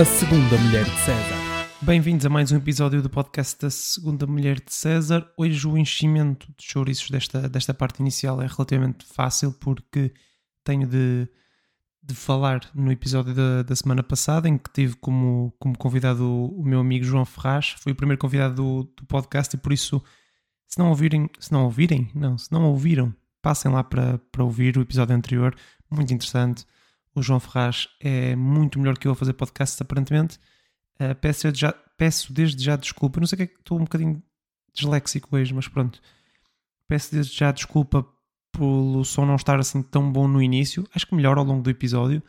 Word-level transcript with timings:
A 0.00 0.04
Segunda 0.06 0.56
Mulher 0.56 0.86
de 0.86 0.98
César. 1.00 1.36
Bem-vindos 1.82 2.24
a 2.24 2.30
mais 2.30 2.50
um 2.50 2.56
episódio 2.56 3.02
do 3.02 3.10
podcast 3.10 3.60
da 3.60 3.68
Segunda 3.68 4.26
Mulher 4.26 4.58
de 4.58 4.72
César. 4.72 5.30
Hoje 5.36 5.68
o 5.68 5.76
enchimento 5.76 6.46
de 6.56 6.64
chouriços 6.64 7.10
desta, 7.10 7.46
desta 7.50 7.74
parte 7.74 8.00
inicial 8.00 8.40
é 8.40 8.46
relativamente 8.46 9.04
fácil 9.04 9.52
porque 9.52 10.14
tenho 10.64 10.86
de, 10.86 11.28
de 12.02 12.14
falar 12.14 12.62
no 12.74 12.90
episódio 12.90 13.34
da, 13.34 13.62
da 13.62 13.76
semana 13.76 14.02
passada 14.02 14.48
em 14.48 14.56
que 14.56 14.72
tive 14.72 14.96
como, 14.96 15.54
como 15.58 15.76
convidado 15.76 16.24
o, 16.24 16.62
o 16.62 16.64
meu 16.64 16.80
amigo 16.80 17.04
João 17.04 17.26
Ferraz. 17.26 17.74
Foi 17.78 17.92
o 17.92 17.94
primeiro 17.94 18.18
convidado 18.18 18.54
do, 18.54 18.84
do 18.96 19.04
podcast 19.04 19.54
e 19.54 19.58
por 19.58 19.70
isso, 19.70 20.02
se 20.66 20.78
não 20.78 20.88
ouvirem, 20.88 21.28
se 21.38 21.52
não 21.52 21.64
ouvirem, 21.64 22.10
não, 22.14 22.38
se 22.38 22.50
não 22.50 22.64
ouviram, 22.64 23.14
passem 23.42 23.70
lá 23.70 23.84
para, 23.84 24.16
para 24.32 24.44
ouvir 24.44 24.78
o 24.78 24.80
episódio 24.80 25.14
anterior, 25.14 25.54
muito 25.90 26.14
interessante 26.14 26.64
o 27.20 27.22
João 27.22 27.38
Ferraz 27.38 27.88
é 28.00 28.34
muito 28.34 28.78
melhor 28.78 28.98
que 28.98 29.06
eu 29.06 29.12
a 29.12 29.14
fazer 29.14 29.34
podcasts, 29.34 29.80
aparentemente. 29.80 30.38
Uh, 31.00 31.14
peço, 31.20 31.54
já, 31.54 31.72
peço 31.96 32.32
desde 32.32 32.62
já 32.62 32.76
desculpa. 32.76 33.20
Não 33.20 33.26
sei 33.26 33.36
que 33.36 33.42
é 33.42 33.46
que 33.46 33.58
estou 33.58 33.78
um 33.78 33.84
bocadinho 33.84 34.22
disléxico 34.72 35.36
hoje, 35.36 35.54
mas 35.54 35.68
pronto. 35.68 36.00
Peço 36.88 37.12
desde 37.12 37.36
já 37.36 37.52
desculpa 37.52 38.06
pelo 38.52 39.04
som 39.04 39.24
não 39.24 39.36
estar 39.36 39.58
assim 39.60 39.82
tão 39.82 40.10
bom 40.10 40.26
no 40.26 40.42
início. 40.42 40.86
Acho 40.94 41.06
que 41.06 41.14
melhor 41.14 41.38
ao 41.38 41.44
longo 41.44 41.62
do 41.62 41.70
episódio. 41.70 42.22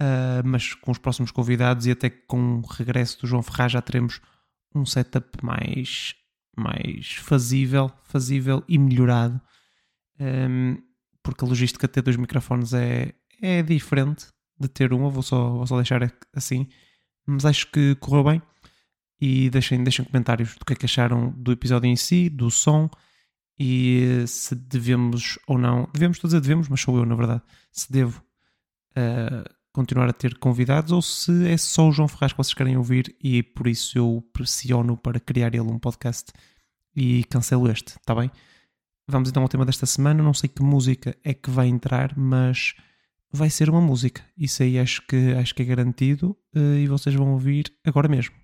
Uh, 0.00 0.42
mas 0.44 0.74
com 0.74 0.90
os 0.90 0.98
próximos 0.98 1.30
convidados 1.30 1.86
e 1.86 1.92
até 1.92 2.10
com 2.10 2.58
o 2.58 2.66
regresso 2.66 3.20
do 3.20 3.26
João 3.26 3.42
Ferraz 3.42 3.72
já 3.72 3.80
teremos 3.80 4.20
um 4.74 4.84
setup 4.84 5.44
mais, 5.44 6.14
mais 6.56 7.12
fazível, 7.12 7.92
fazível 8.04 8.64
e 8.68 8.78
melhorado. 8.78 9.40
Um, 10.18 10.78
porque 11.22 11.44
a 11.44 11.48
logística 11.48 11.86
de 11.86 11.92
ter 11.92 12.02
dois 12.02 12.16
microfones 12.16 12.72
é, 12.72 13.14
é 13.42 13.62
diferente 13.62 14.28
de 14.58 14.68
ter 14.68 14.92
uma, 14.92 15.10
vou 15.10 15.22
só, 15.22 15.50
vou 15.50 15.66
só 15.66 15.76
deixar 15.76 16.00
assim. 16.34 16.68
Mas 17.26 17.44
acho 17.44 17.70
que 17.70 17.94
correu 17.96 18.24
bem. 18.24 18.42
E 19.20 19.50
deixem, 19.50 19.82
deixem 19.84 20.04
comentários 20.04 20.56
do 20.56 20.64
que 20.64 20.72
é 20.72 20.76
que 20.76 20.86
acharam 20.86 21.30
do 21.36 21.52
episódio 21.52 21.88
em 21.88 21.96
si, 21.96 22.28
do 22.28 22.50
som 22.50 22.88
e 23.58 24.24
se 24.26 24.54
devemos 24.54 25.38
ou 25.46 25.58
não. 25.58 25.88
Devemos, 25.92 26.16
estou 26.16 26.28
a 26.36 26.40
devemos, 26.40 26.68
mas 26.68 26.80
sou 26.80 26.96
eu 26.96 27.06
na 27.06 27.14
verdade. 27.14 27.42
Se 27.70 27.90
devo 27.92 28.22
uh, 28.92 29.48
continuar 29.72 30.08
a 30.08 30.12
ter 30.12 30.38
convidados 30.38 30.92
ou 30.92 31.00
se 31.00 31.48
é 31.48 31.56
só 31.56 31.88
o 31.88 31.92
João 31.92 32.08
Ferraz 32.08 32.32
que 32.32 32.38
vocês 32.38 32.54
querem 32.54 32.76
ouvir 32.76 33.14
e 33.22 33.42
por 33.42 33.66
isso 33.66 33.96
eu 33.96 34.24
pressiono 34.32 34.96
para 34.96 35.20
criar 35.20 35.54
ele 35.54 35.70
um 35.70 35.78
podcast 35.78 36.32
e 36.94 37.24
cancelo 37.24 37.70
este, 37.70 37.96
está 37.98 38.14
bem? 38.14 38.30
Vamos 39.08 39.28
então 39.28 39.42
ao 39.42 39.48
tema 39.48 39.64
desta 39.64 39.86
semana. 39.86 40.22
Não 40.22 40.34
sei 40.34 40.48
que 40.48 40.62
música 40.62 41.16
é 41.22 41.32
que 41.32 41.50
vai 41.50 41.68
entrar, 41.68 42.16
mas 42.16 42.74
vai 43.32 43.48
ser 43.48 43.70
uma 43.70 43.80
música. 43.80 44.22
Isso 44.36 44.62
aí 44.62 44.78
acho 44.78 45.04
que, 45.06 45.32
acho 45.32 45.54
que 45.54 45.62
é 45.62 45.64
garantido 45.64 46.36
uh, 46.54 46.76
e 46.76 46.86
vocês 46.86 47.14
vão 47.14 47.32
ouvir 47.32 47.72
agora 47.84 48.06
mesmo. 48.08 48.34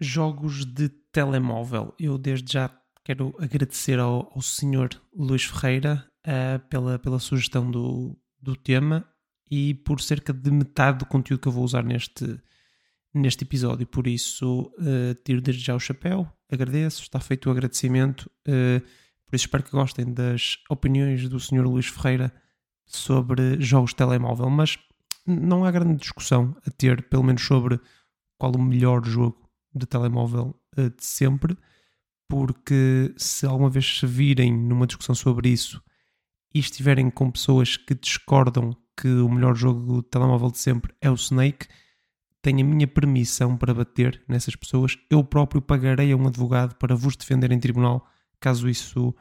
Jogos 0.00 0.64
de 0.64 0.88
telemóvel. 1.12 1.94
Eu 1.98 2.16
desde 2.16 2.54
já 2.54 2.70
quero 3.04 3.34
agradecer 3.38 3.98
ao, 3.98 4.32
ao 4.34 4.40
senhor 4.40 4.88
Luís 5.14 5.44
Ferreira 5.44 6.04
uh, 6.26 6.58
pela, 6.68 6.98
pela 6.98 7.18
sugestão 7.18 7.70
do, 7.70 8.18
do 8.40 8.56
tema 8.56 9.06
e 9.50 9.74
por 9.74 10.00
cerca 10.00 10.32
de 10.32 10.50
metade 10.50 10.98
do 10.98 11.06
conteúdo 11.06 11.40
que 11.40 11.48
eu 11.48 11.52
vou 11.52 11.64
usar 11.64 11.82
neste, 11.84 12.38
neste 13.18 13.44
episódio. 13.44 13.86
Por 13.86 14.06
isso, 14.06 14.72
uh, 14.78 15.14
tiro 15.24 15.40
desde 15.40 15.64
já 15.64 15.74
o 15.74 15.80
chapéu, 15.80 16.30
agradeço, 16.50 17.02
está 17.02 17.20
feito 17.20 17.48
o 17.48 17.52
agradecimento. 17.52 18.30
Uh, 18.46 18.80
por 19.26 19.36
isso, 19.36 19.44
espero 19.44 19.62
que 19.62 19.70
gostem 19.70 20.12
das 20.12 20.56
opiniões 20.70 21.28
do 21.28 21.38
Sr. 21.38 21.66
Luís 21.66 21.86
Ferreira 21.86 22.32
sobre 22.86 23.60
jogos 23.60 23.90
de 23.90 23.96
telemóvel. 23.96 24.48
Mas 24.48 24.78
não 25.26 25.64
há 25.64 25.70
grande 25.70 25.98
discussão 25.98 26.56
a 26.66 26.70
ter, 26.70 27.02
pelo 27.08 27.22
menos 27.22 27.42
sobre 27.42 27.78
qual 28.38 28.52
o 28.52 28.62
melhor 28.62 29.04
jogo 29.04 29.48
de 29.74 29.86
telemóvel 29.86 30.58
uh, 30.78 30.90
de 30.90 31.04
sempre, 31.04 31.56
porque 32.28 33.12
se 33.16 33.46
alguma 33.46 33.70
vez 33.70 33.98
se 33.98 34.06
virem 34.06 34.52
numa 34.52 34.86
discussão 34.86 35.14
sobre 35.14 35.48
isso 35.48 35.82
e 36.54 36.58
estiverem 36.58 37.10
com 37.10 37.30
pessoas 37.30 37.76
que 37.76 37.94
discordam 37.94 38.76
que 38.96 39.08
o 39.08 39.28
melhor 39.28 39.54
jogo 39.54 40.02
de 40.02 40.08
telemóvel 40.08 40.50
de 40.50 40.58
sempre 40.58 40.94
é 41.00 41.10
o 41.10 41.14
Snake 41.14 41.66
tenho 42.42 42.60
a 42.60 42.64
minha 42.64 42.86
permissão 42.86 43.56
para 43.56 43.74
bater 43.74 44.22
nessas 44.28 44.54
pessoas, 44.54 44.96
eu 45.10 45.24
próprio 45.24 45.60
pagarei 45.60 46.12
a 46.12 46.16
um 46.16 46.26
advogado 46.26 46.74
para 46.76 46.94
vos 46.94 47.16
defender 47.16 47.50
em 47.52 47.58
tribunal 47.58 48.06
caso 48.40 48.68
isso, 48.68 49.14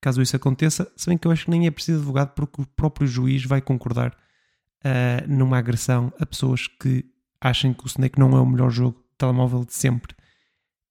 caso 0.00 0.20
isso 0.20 0.36
aconteça. 0.36 0.90
Se 0.96 1.08
bem 1.08 1.16
que 1.16 1.26
eu 1.26 1.32
acho 1.32 1.44
que 1.44 1.50
nem 1.50 1.66
é 1.66 1.70
preciso 1.70 1.98
advogado 1.98 2.34
porque 2.34 2.62
o 2.62 2.66
próprio 2.66 3.06
juiz 3.06 3.44
vai 3.44 3.60
concordar 3.60 4.10
uh, 4.10 5.28
numa 5.28 5.58
agressão 5.58 6.12
a 6.18 6.26
pessoas 6.26 6.66
que 6.66 7.04
achem 7.40 7.72
que 7.72 7.84
o 7.84 7.86
Snake 7.86 8.18
não 8.18 8.36
é 8.36 8.40
o 8.40 8.46
melhor 8.46 8.70
jogo 8.70 8.98
de 8.98 9.16
telemóvel 9.18 9.64
de 9.64 9.74
sempre. 9.74 10.14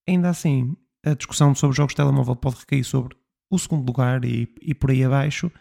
Ainda 0.07 0.29
assim, 0.29 0.75
a 1.03 1.13
discussão 1.13 1.53
sobre 1.53 1.75
jogos 1.75 1.91
de 1.91 1.97
telemóvel 1.97 2.35
pode 2.35 2.57
recair 2.57 2.83
sobre 2.83 3.17
o 3.49 3.59
segundo 3.59 3.85
lugar 3.85 4.23
e, 4.23 4.53
e 4.61 4.73
por 4.73 4.91
aí 4.91 5.03
abaixo 5.03 5.51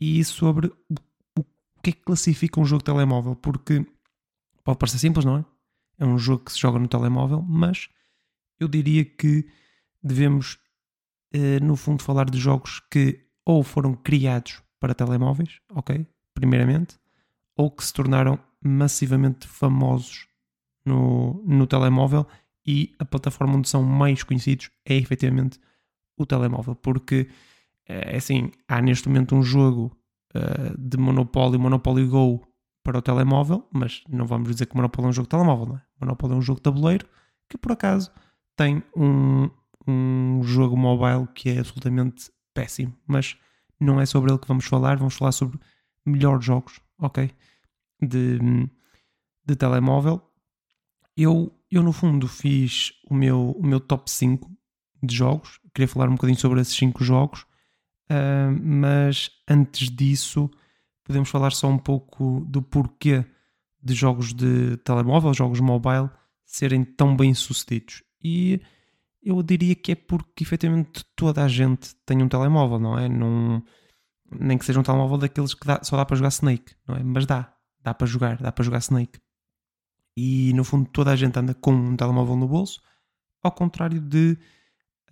e 0.00 0.22
sobre 0.24 0.66
o, 0.66 0.94
o 1.40 1.44
que 1.82 1.90
é 1.90 1.92
que 1.92 2.02
classifica 2.02 2.60
um 2.60 2.64
jogo 2.64 2.80
de 2.80 2.84
telemóvel, 2.84 3.34
porque 3.34 3.84
Pode 4.66 4.78
parecer 4.78 4.98
simples, 4.98 5.24
não 5.24 5.36
é? 5.38 5.44
É 5.96 6.04
um 6.04 6.18
jogo 6.18 6.44
que 6.44 6.52
se 6.52 6.58
joga 6.58 6.76
no 6.76 6.88
telemóvel, 6.88 7.40
mas 7.40 7.88
eu 8.58 8.66
diria 8.66 9.04
que 9.04 9.46
devemos, 10.02 10.58
eh, 11.32 11.60
no 11.60 11.76
fundo, 11.76 12.02
falar 12.02 12.28
de 12.28 12.36
jogos 12.36 12.80
que 12.90 13.28
ou 13.44 13.62
foram 13.62 13.94
criados 13.94 14.60
para 14.80 14.92
telemóveis, 14.92 15.60
ok? 15.70 16.04
Primeiramente, 16.34 16.98
ou 17.56 17.70
que 17.70 17.84
se 17.84 17.92
tornaram 17.92 18.40
massivamente 18.60 19.46
famosos 19.46 20.26
no, 20.84 21.40
no 21.46 21.68
telemóvel 21.68 22.26
e 22.66 22.92
a 22.98 23.04
plataforma 23.04 23.54
onde 23.54 23.68
são 23.68 23.84
mais 23.84 24.24
conhecidos 24.24 24.68
é 24.84 24.96
efetivamente 24.96 25.60
o 26.18 26.26
telemóvel, 26.26 26.74
porque 26.74 27.28
é 27.86 28.16
assim, 28.16 28.50
há 28.66 28.82
neste 28.82 29.08
momento 29.08 29.36
um 29.36 29.44
jogo 29.44 29.96
uh, 30.34 30.76
de 30.76 30.96
Monopoly, 30.96 31.56
Monopoly 31.56 32.04
Go, 32.06 32.44
para 32.86 32.98
o 32.98 33.02
telemóvel, 33.02 33.66
mas 33.72 34.04
não 34.08 34.26
vamos 34.26 34.48
dizer 34.48 34.66
que 34.66 34.76
Monopoly 34.76 35.06
é 35.06 35.10
um 35.10 35.12
jogo 35.12 35.26
de 35.26 35.30
telemóvel, 35.30 35.66
não 35.66 35.76
é? 35.76 35.82
Monopoly 36.00 36.34
é 36.34 36.36
um 36.36 36.40
jogo 36.40 36.60
de 36.60 36.62
tabuleiro 36.62 37.04
que 37.48 37.58
por 37.58 37.72
acaso 37.72 38.12
tem 38.54 38.80
um, 38.96 39.50
um 39.88 40.40
jogo 40.44 40.76
mobile 40.76 41.26
que 41.34 41.50
é 41.50 41.58
absolutamente 41.58 42.30
péssimo, 42.54 42.96
mas 43.04 43.36
não 43.80 44.00
é 44.00 44.06
sobre 44.06 44.30
ele 44.30 44.38
que 44.38 44.46
vamos 44.46 44.66
falar, 44.66 44.96
vamos 44.98 45.16
falar 45.16 45.32
sobre 45.32 45.58
melhores 46.04 46.44
jogos, 46.44 46.80
ok? 46.96 47.28
De, 48.00 48.38
de 49.44 49.56
telemóvel. 49.56 50.22
Eu, 51.16 51.52
eu 51.68 51.82
no 51.82 51.92
fundo 51.92 52.28
fiz 52.28 52.92
o 53.10 53.14
meu, 53.14 53.50
o 53.50 53.66
meu 53.66 53.80
top 53.80 54.08
5 54.08 54.48
de 55.02 55.12
jogos, 55.12 55.58
queria 55.74 55.88
falar 55.88 56.08
um 56.08 56.14
bocadinho 56.14 56.38
sobre 56.38 56.60
esses 56.60 56.76
5 56.76 57.02
jogos, 57.02 57.40
uh, 58.12 58.56
mas 58.62 59.32
antes 59.48 59.90
disso 59.90 60.48
podemos 61.06 61.28
falar 61.28 61.52
só 61.52 61.68
um 61.68 61.78
pouco 61.78 62.44
do 62.48 62.60
porquê 62.60 63.24
de 63.82 63.94
jogos 63.94 64.34
de 64.34 64.76
telemóvel, 64.78 65.32
jogos 65.32 65.60
mobile, 65.60 66.10
serem 66.44 66.84
tão 66.84 67.16
bem 67.16 67.32
sucedidos. 67.32 68.02
E 68.22 68.60
eu 69.22 69.40
diria 69.42 69.74
que 69.76 69.92
é 69.92 69.94
porque 69.94 70.42
efetivamente 70.42 71.04
toda 71.14 71.44
a 71.44 71.48
gente 71.48 71.94
tem 72.04 72.22
um 72.22 72.28
telemóvel, 72.28 72.80
não 72.80 72.98
é? 72.98 73.08
Nem 74.30 74.58
que 74.58 74.64
seja 74.64 74.80
um 74.80 74.82
telemóvel 74.82 75.18
daqueles 75.18 75.54
que 75.54 75.66
dá, 75.66 75.80
só 75.84 75.96
dá 75.96 76.04
para 76.04 76.16
jogar 76.16 76.28
Snake, 76.28 76.74
não 76.86 76.96
é? 76.96 77.02
Mas 77.04 77.26
dá, 77.26 77.54
dá 77.80 77.94
para 77.94 78.06
jogar, 78.06 78.38
dá 78.38 78.50
para 78.50 78.64
jogar 78.64 78.78
Snake. 78.78 79.20
E 80.16 80.52
no 80.54 80.64
fundo 80.64 80.90
toda 80.90 81.12
a 81.12 81.16
gente 81.16 81.38
anda 81.38 81.54
com 81.54 81.72
um 81.72 81.96
telemóvel 81.96 82.36
no 82.36 82.48
bolso, 82.48 82.80
ao 83.42 83.52
contrário 83.52 84.00
de 84.00 84.36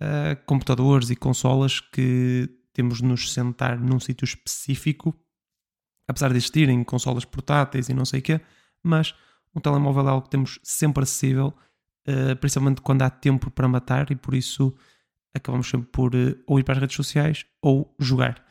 uh, 0.01 0.45
computadores 0.45 1.09
e 1.09 1.15
consolas 1.15 1.79
que 1.79 2.49
temos 2.73 2.97
de 2.97 3.05
nos 3.05 3.31
sentar 3.31 3.79
num 3.79 3.99
sítio 3.99 4.25
específico 4.25 5.17
apesar 6.07 6.29
de 6.29 6.37
existirem 6.37 6.83
consolas 6.83 7.25
portáteis 7.25 7.89
e 7.89 7.93
não 7.93 8.05
sei 8.05 8.19
o 8.19 8.23
quê, 8.23 8.41
mas 8.83 9.13
um 9.55 9.59
telemóvel 9.59 10.07
é 10.07 10.09
algo 10.11 10.23
que 10.23 10.29
temos 10.29 10.59
sempre 10.63 11.03
acessível, 11.03 11.53
uh, 12.07 12.35
principalmente 12.37 12.81
quando 12.81 13.01
há 13.01 13.09
tempo 13.09 13.49
para 13.49 13.67
matar 13.67 14.11
e 14.11 14.15
por 14.15 14.33
isso 14.33 14.73
acabamos 15.33 15.69
sempre 15.69 15.87
por 15.87 16.15
uh, 16.15 16.37
ou 16.45 16.59
ir 16.59 16.63
para 16.63 16.75
as 16.75 16.81
redes 16.81 16.95
sociais 16.95 17.45
ou 17.61 17.95
jogar. 17.99 18.43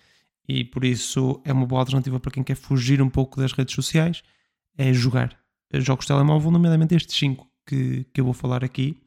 E 0.49 0.65
por 0.65 0.85
isso 0.85 1.41
é 1.45 1.53
uma 1.53 1.67
boa 1.67 1.81
alternativa 1.81 2.21
para 2.21 2.31
quem 2.31 2.43
quer 2.43 2.57
fugir 2.57 3.01
um 3.01 3.09
pouco 3.09 3.41
das 3.41 3.53
redes 3.53 3.75
sociais, 3.75 4.23
é 4.77 4.93
jogar. 4.93 5.39
Jogos 5.73 6.05
de 6.05 6.09
telemóvel, 6.09 6.51
nomeadamente 6.51 6.95
estes 6.95 7.17
5 7.19 7.49
que, 7.67 8.05
que 8.13 8.21
eu 8.21 8.25
vou 8.25 8.35
falar 8.35 8.63
aqui. 8.63 9.01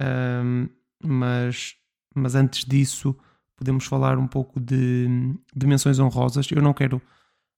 Um, 0.00 0.68
mas, 1.02 1.76
mas 2.14 2.34
antes 2.34 2.64
disso, 2.64 3.16
podemos 3.56 3.84
falar 3.86 4.18
um 4.18 4.26
pouco 4.26 4.60
de, 4.60 5.06
de 5.54 5.66
menções 5.66 5.98
honrosas. 5.98 6.50
Eu 6.50 6.62
não 6.62 6.72
quero 6.72 7.00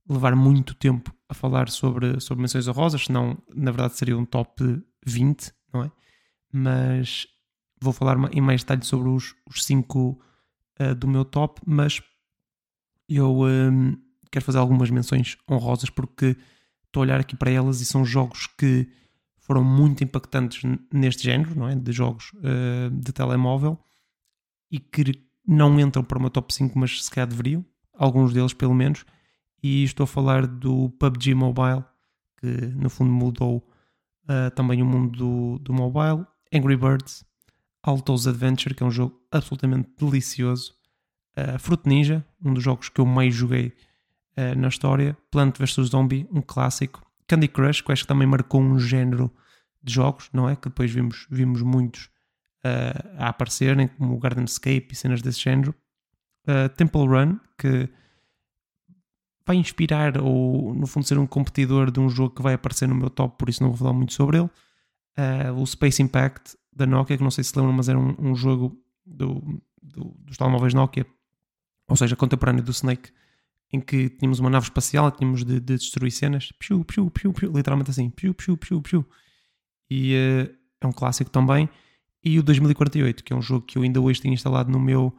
levar 0.08 0.34
muito 0.36 0.74
tempo 0.74 1.14
a 1.28 1.34
falar 1.34 1.68
sobre, 1.68 2.20
sobre 2.20 2.42
menções 2.42 2.68
honrosas, 2.68 3.04
senão 3.06 3.36
na 3.54 3.70
verdade 3.70 3.96
seria 3.96 4.16
um 4.16 4.24
top 4.24 4.82
20, 5.04 5.52
não 5.72 5.84
é? 5.84 5.90
Mas 6.52 7.26
vou 7.80 7.92
falar 7.92 8.16
em 8.32 8.40
mais 8.40 8.62
detalhe 8.62 8.84
sobre 8.84 9.08
os, 9.08 9.34
os 9.48 9.64
cinco 9.64 10.20
uh, 10.80 10.94
do 10.94 11.08
meu 11.08 11.24
top, 11.24 11.60
mas 11.66 12.00
eu 13.08 13.42
um, 13.42 13.96
quero 14.30 14.44
fazer 14.44 14.58
algumas 14.58 14.90
menções 14.90 15.36
honrosas 15.50 15.90
porque 15.90 16.36
estou 16.84 17.00
a 17.00 17.04
olhar 17.04 17.20
aqui 17.20 17.36
para 17.36 17.50
elas 17.50 17.80
e 17.80 17.84
são 17.84 18.04
jogos 18.04 18.46
que 18.46 18.88
foram 19.38 19.62
muito 19.62 20.02
impactantes 20.02 20.62
neste 20.92 21.22
género, 21.22 21.56
não 21.56 21.68
é? 21.68 21.74
De 21.74 21.92
jogos 21.92 22.32
uh, 22.34 22.90
de 22.90 23.12
telemóvel 23.12 23.78
e 24.70 24.80
que 24.80 25.26
não 25.46 25.78
entram 25.78 26.02
para 26.02 26.18
uma 26.18 26.30
top 26.30 26.52
5, 26.52 26.76
mas 26.78 27.04
se 27.04 27.10
calhar 27.10 27.28
deveriam, 27.28 27.64
alguns 27.94 28.32
deles 28.32 28.52
pelo 28.52 28.74
menos. 28.74 29.04
E 29.68 29.82
estou 29.82 30.04
a 30.04 30.06
falar 30.06 30.46
do 30.46 30.90
PUBG 30.90 31.34
Mobile, 31.34 31.82
que 32.36 32.46
no 32.46 32.88
fundo 32.88 33.10
mudou 33.10 33.68
uh, 34.28 34.48
também 34.54 34.80
o 34.80 34.86
mundo 34.86 35.18
do, 35.18 35.58
do 35.58 35.72
mobile. 35.72 36.24
Angry 36.54 36.76
Birds, 36.76 37.24
Altos 37.82 38.28
Adventure, 38.28 38.76
que 38.76 38.84
é 38.84 38.86
um 38.86 38.92
jogo 38.92 39.20
absolutamente 39.28 39.88
delicioso. 39.98 40.72
Uh, 41.36 41.58
Fruit 41.58 41.82
Ninja, 41.84 42.24
um 42.44 42.54
dos 42.54 42.62
jogos 42.62 42.88
que 42.88 43.00
eu 43.00 43.06
mais 43.06 43.34
joguei 43.34 43.72
uh, 44.36 44.56
na 44.56 44.68
história. 44.68 45.18
Plant 45.32 45.58
vs 45.58 45.88
Zombie, 45.88 46.28
um 46.30 46.42
clássico. 46.42 47.04
Candy 47.26 47.48
Crush, 47.48 47.80
que 47.82 47.90
acho 47.90 48.02
que 48.02 48.08
também 48.08 48.28
marcou 48.28 48.60
um 48.60 48.78
género 48.78 49.32
de 49.82 49.94
jogos, 49.94 50.30
não 50.32 50.48
é? 50.48 50.54
Que 50.54 50.68
depois 50.68 50.92
vimos, 50.92 51.26
vimos 51.28 51.60
muitos 51.62 52.08
a 53.18 53.28
aparecerem, 53.28 53.88
como 53.88 54.14
o 54.14 54.18
Gardenscape 54.18 54.88
e 54.90 54.94
cenas 54.94 55.22
desse 55.22 55.40
género. 55.40 55.72
Temple 56.76 57.06
Run, 57.06 57.38
que 57.56 57.88
vai 59.46 59.56
inspirar 59.56 60.20
ou, 60.20 60.74
no 60.74 60.86
fundo, 60.86 61.06
ser 61.06 61.18
um 61.18 61.26
competidor 61.26 61.90
de 61.90 62.00
um 62.00 62.08
jogo 62.08 62.34
que 62.34 62.42
vai 62.42 62.54
aparecer 62.54 62.88
no 62.88 62.94
meu 62.94 63.08
top, 63.08 63.38
por 63.38 63.48
isso 63.48 63.62
não 63.62 63.70
vou 63.70 63.78
falar 63.78 63.92
muito 63.92 64.12
sobre 64.12 64.38
ele. 64.38 64.50
Uh, 65.16 65.60
o 65.60 65.66
Space 65.66 66.02
Impact 66.02 66.56
da 66.72 66.84
Nokia, 66.84 67.16
que 67.16 67.22
não 67.22 67.30
sei 67.30 67.44
se 67.44 67.56
lembram, 67.56 67.72
mas 67.72 67.88
era 67.88 67.98
um, 67.98 68.14
um 68.18 68.34
jogo 68.34 68.76
do, 69.06 69.62
do, 69.80 70.14
dos 70.18 70.36
telemóveis 70.36 70.74
Nokia, 70.74 71.06
ou 71.88 71.96
seja, 71.96 72.16
contemporâneo 72.16 72.62
do 72.62 72.72
Snake, 72.72 73.10
em 73.72 73.80
que 73.80 74.10
tínhamos 74.10 74.40
uma 74.40 74.50
nave 74.50 74.64
espacial, 74.64 75.10
tínhamos 75.10 75.44
de, 75.44 75.60
de 75.60 75.76
destruir 75.76 76.10
cenas, 76.10 76.52
piu, 76.58 76.84
piu, 76.84 77.10
piu, 77.10 77.32
piu, 77.32 77.52
literalmente 77.52 77.90
assim, 77.90 78.10
piu, 78.10 78.34
piu, 78.34 78.56
piu, 78.56 78.82
piu. 78.82 79.06
E 79.88 80.14
uh, 80.14 80.54
é 80.80 80.86
um 80.86 80.92
clássico 80.92 81.30
também. 81.30 81.68
E 82.22 82.38
o 82.38 82.42
2048, 82.42 83.22
que 83.22 83.32
é 83.32 83.36
um 83.36 83.42
jogo 83.42 83.64
que 83.64 83.78
eu 83.78 83.82
ainda 83.82 84.00
hoje 84.00 84.20
tenho 84.20 84.34
instalado 84.34 84.70
no 84.70 84.80
meu, 84.80 85.16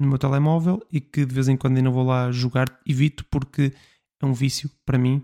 no 0.00 0.08
meu 0.08 0.18
telemóvel 0.18 0.82
e 0.90 0.98
que 0.98 1.26
de 1.26 1.34
vez 1.34 1.46
em 1.46 1.56
quando 1.56 1.76
ainda 1.76 1.90
vou 1.90 2.04
lá 2.04 2.32
jogar, 2.32 2.66
evito 2.86 3.24
porque 3.26 3.72
é 4.20 4.26
um 4.26 4.32
vício 4.32 4.70
para 4.84 4.98
mim, 4.98 5.22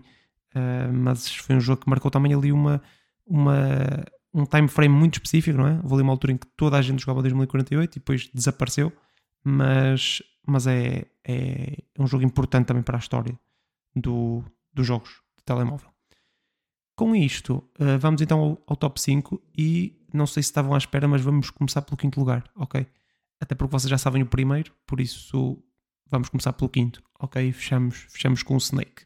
uh, 0.55 0.93
mas 0.93 1.35
foi 1.35 1.55
um 1.55 1.59
jogo 1.59 1.81
que 1.81 1.89
marcou 1.89 2.11
também 2.11 2.33
ali 2.33 2.51
uma, 2.51 2.81
uma, 3.25 4.05
um 4.31 4.45
time 4.45 4.67
frame 4.67 4.93
muito 4.93 5.15
específico, 5.15 5.57
não 5.57 5.67
é? 5.67 5.79
Houve 5.81 5.95
ali 5.95 6.03
uma 6.03 6.13
altura 6.13 6.33
em 6.33 6.37
que 6.37 6.45
toda 6.55 6.77
a 6.77 6.81
gente 6.81 6.99
jogava 6.99 7.21
2048 7.21 7.95
e 7.95 7.99
depois 7.99 8.29
desapareceu, 8.31 8.93
mas, 9.43 10.21
mas 10.45 10.67
é, 10.67 11.05
é 11.23 11.77
um 11.97 12.05
jogo 12.05 12.23
importante 12.23 12.67
também 12.67 12.83
para 12.83 12.97
a 12.97 12.99
história 12.99 13.37
do, 13.95 14.43
dos 14.71 14.85
jogos 14.85 15.09
de 15.37 15.43
telemóvel. 15.43 15.89
Com 16.95 17.15
isto, 17.15 17.63
uh, 17.79 17.97
vamos 17.99 18.21
então 18.21 18.39
ao, 18.39 18.63
ao, 18.67 18.75
top 18.75 19.01
5 19.01 19.41
e 19.57 19.99
não 20.13 20.27
sei 20.27 20.43
se 20.43 20.49
estavam 20.49 20.75
à 20.75 20.77
espera, 20.77 21.07
mas 21.07 21.21
vamos 21.21 21.49
começar 21.49 21.81
pelo 21.81 21.97
quinto 21.97 22.19
lugar, 22.19 22.43
ok? 22.55 22.85
Até 23.39 23.55
porque 23.55 23.71
vocês 23.71 23.89
já 23.89 23.97
sabem 23.97 24.23
o 24.23 24.27
primeiro, 24.27 24.73
por 24.85 24.99
isso 24.99 25.61
vamos 26.09 26.29
começar 26.29 26.53
pelo 26.53 26.69
quinto, 26.69 27.03
ok? 27.19 27.51
Fechamos, 27.51 28.05
fechamos 28.09 28.43
com 28.43 28.55
o 28.55 28.57
Snake. 28.57 29.05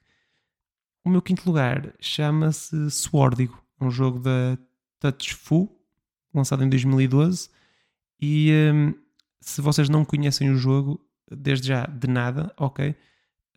O 1.03 1.09
meu 1.09 1.21
quinto 1.21 1.43
lugar 1.45 1.93
chama-se 1.99 2.89
Swordigo, 2.91 3.61
um 3.79 3.89
jogo 3.89 4.19
da 4.19 4.57
Touchfu, 4.99 5.69
lançado 6.33 6.63
em 6.63 6.69
2012. 6.69 7.49
E 8.19 8.51
um, 8.73 8.93
se 9.39 9.61
vocês 9.61 9.89
não 9.89 10.05
conhecem 10.05 10.51
o 10.51 10.55
jogo, 10.55 11.03
desde 11.29 11.69
já 11.69 11.85
de 11.87 12.07
nada, 12.07 12.53
ok? 12.57 12.95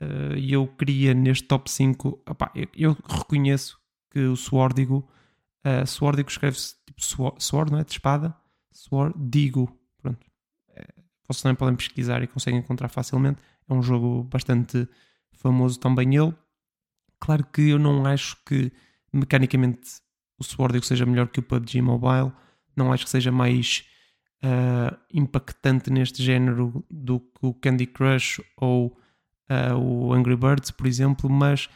Uh, 0.01 0.37
eu 0.39 0.67
queria 0.67 1.13
neste 1.15 1.47
top 1.47 1.71
5, 1.71 2.23
opá, 2.29 2.51
eu, 2.55 2.69
eu 2.75 2.97
reconheço 3.07 3.79
que 4.11 4.21
o 4.21 4.37
Swordigo, 4.37 5.09
uh, 5.65 5.87
Swordigo 5.87 6.31
escreve-se 6.31 6.77
tipo 6.87 7.03
sword, 7.41 7.73
não 7.73 7.79
é? 7.79 7.85
De 7.85 7.93
espada, 7.93 8.35
Swordigo. 8.73 9.65
É, 9.65 9.84
vocês 11.29 11.43
também 11.43 11.57
podem 11.57 11.75
pesquisar 11.75 12.23
e 12.23 12.27
conseguem 12.27 12.61
encontrar 12.61 12.89
facilmente. 12.89 13.41
É 13.69 13.73
um 13.73 13.83
jogo 13.83 14.25
bastante 14.25 14.89
famoso 15.33 15.79
também 15.79 16.15
ele. 16.15 16.35
Claro 17.19 17.45
que 17.45 17.71
eu 17.71 17.79
não 17.79 18.05
acho 18.05 18.37
que 18.45 18.73
mecanicamente 19.13 20.03
o 20.39 20.45
Swordigo 20.45 20.85
seja 20.85 21.07
melhor 21.07 21.29
que 21.29 21.41
o 21.41 21.43
PUBG 21.43 21.81
Mobile, 21.81 22.33
não 22.77 22.93
acho 22.93 23.05
que 23.05 23.11
seja 23.11 23.31
mais 23.31 23.85
uh, 24.45 24.97
impactante 25.13 25.91
neste 25.91 26.23
género 26.23 26.85
do 26.91 27.21
que 27.21 27.47
o 27.47 27.55
Candy 27.55 27.87
Crush 27.87 28.43
ou 28.57 28.99
uh, 29.49 29.79
o 29.79 30.13
Angry 30.13 30.37
Birds, 30.37 30.71
por 30.71 30.87
exemplo, 30.87 31.31
mas 31.31 31.69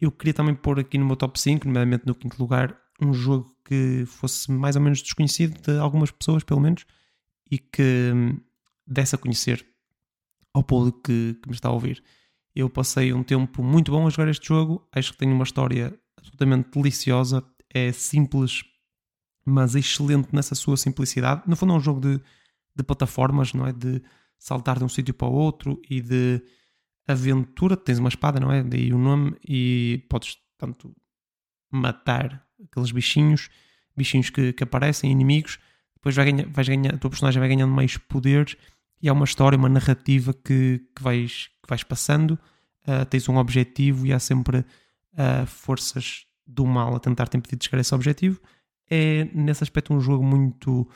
eu 0.00 0.10
queria 0.10 0.34
também 0.34 0.54
pôr 0.54 0.80
aqui 0.80 0.98
no 0.98 1.06
meu 1.06 1.16
top 1.16 1.40
5, 1.40 1.66
nomeadamente 1.66 2.06
no 2.06 2.14
quinto 2.14 2.36
lugar, 2.40 2.76
um 3.00 3.12
jogo 3.12 3.54
que 3.64 4.04
fosse 4.06 4.50
mais 4.50 4.76
ou 4.76 4.82
menos 4.82 5.02
desconhecido 5.02 5.60
de 5.60 5.78
algumas 5.78 6.10
pessoas, 6.10 6.42
pelo 6.42 6.60
menos, 6.60 6.84
e 7.50 7.58
que 7.58 8.12
hum, 8.14 8.38
desse 8.86 9.14
a 9.14 9.18
conhecer 9.18 9.66
ao 10.52 10.62
público 10.62 11.02
que, 11.02 11.34
que 11.42 11.48
me 11.48 11.54
está 11.54 11.68
a 11.68 11.72
ouvir. 11.72 12.02
Eu 12.54 12.70
passei 12.70 13.12
um 13.12 13.24
tempo 13.24 13.62
muito 13.62 13.90
bom 13.90 14.06
a 14.06 14.10
jogar 14.10 14.30
este 14.30 14.46
jogo, 14.46 14.86
acho 14.92 15.12
que 15.12 15.18
tem 15.18 15.32
uma 15.32 15.42
história 15.42 15.98
absolutamente 16.16 16.70
deliciosa, 16.70 17.44
é 17.68 17.90
simples, 17.90 18.62
mas 19.44 19.74
excelente 19.74 20.28
nessa 20.32 20.54
sua 20.54 20.76
simplicidade. 20.76 21.42
No 21.46 21.56
fundo, 21.56 21.72
é 21.72 21.76
um 21.76 21.80
jogo 21.80 22.00
de, 22.00 22.20
de 22.74 22.84
plataformas, 22.84 23.52
não 23.52 23.66
é? 23.66 23.72
De 23.72 24.00
saltar 24.38 24.78
de 24.78 24.84
um 24.84 24.88
sítio 24.88 25.12
para 25.12 25.26
o 25.26 25.32
outro 25.32 25.82
e 25.90 26.00
de 26.00 26.40
aventura, 27.06 27.76
tens 27.76 27.98
uma 27.98 28.08
espada, 28.08 28.38
não 28.38 28.52
é? 28.52 28.62
Daí 28.62 28.92
o 28.92 28.98
nome, 28.98 29.36
e 29.46 30.06
podes 30.08 30.38
tanto 30.56 30.94
matar 31.70 32.46
aqueles 32.62 32.92
bichinhos, 32.92 33.50
bichinhos 33.96 34.30
que, 34.30 34.52
que 34.52 34.62
aparecem, 34.62 35.10
inimigos, 35.10 35.58
depois 35.94 36.14
vai 36.14 36.30
ganhar, 36.30 36.48
vais 36.48 36.68
ganhar, 36.68 36.94
a 36.94 36.98
tua 36.98 37.10
personagem 37.10 37.40
vai 37.40 37.48
ganhando 37.48 37.72
mais 37.72 37.96
poderes 37.96 38.56
e 39.04 39.08
há 39.10 39.12
uma 39.12 39.26
história, 39.26 39.58
uma 39.58 39.68
narrativa 39.68 40.32
que, 40.32 40.80
que, 40.96 41.02
vais, 41.02 41.50
que 41.62 41.68
vais 41.68 41.82
passando, 41.82 42.38
uh, 42.88 43.04
tens 43.04 43.28
um 43.28 43.36
objetivo 43.36 44.06
e 44.06 44.14
há 44.14 44.18
sempre 44.18 44.60
uh, 44.60 45.46
forças 45.46 46.24
do 46.46 46.64
mal 46.64 46.96
a 46.96 46.98
tentar 46.98 47.28
te 47.28 47.36
impedir 47.36 47.56
de 47.56 47.66
chegar 47.66 47.76
a 47.76 47.80
esse 47.82 47.94
objetivo. 47.94 48.40
É 48.88 49.28
nesse 49.34 49.62
aspecto 49.62 49.92
um 49.92 50.00
jogo 50.00 50.24
muito 50.24 50.88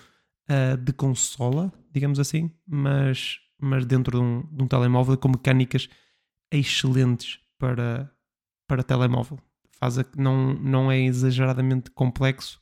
uh, 0.49 0.79
de 0.79 0.91
consola, 0.95 1.71
digamos 1.93 2.19
assim, 2.19 2.51
mas 2.67 3.41
mas 3.61 3.85
dentro 3.85 4.19
de 4.19 4.25
um, 4.25 4.43
de 4.53 4.63
um 4.63 4.67
telemóvel 4.67 5.19
com 5.19 5.29
mecânicas 5.29 5.87
excelentes 6.51 7.41
para, 7.59 8.11
para 8.67 8.83
telemóvel. 8.83 9.39
Faz 9.73 9.99
a, 9.99 10.05
não, 10.17 10.55
não 10.55 10.91
é 10.91 10.99
exageradamente 10.99 11.91
complexo, 11.91 12.59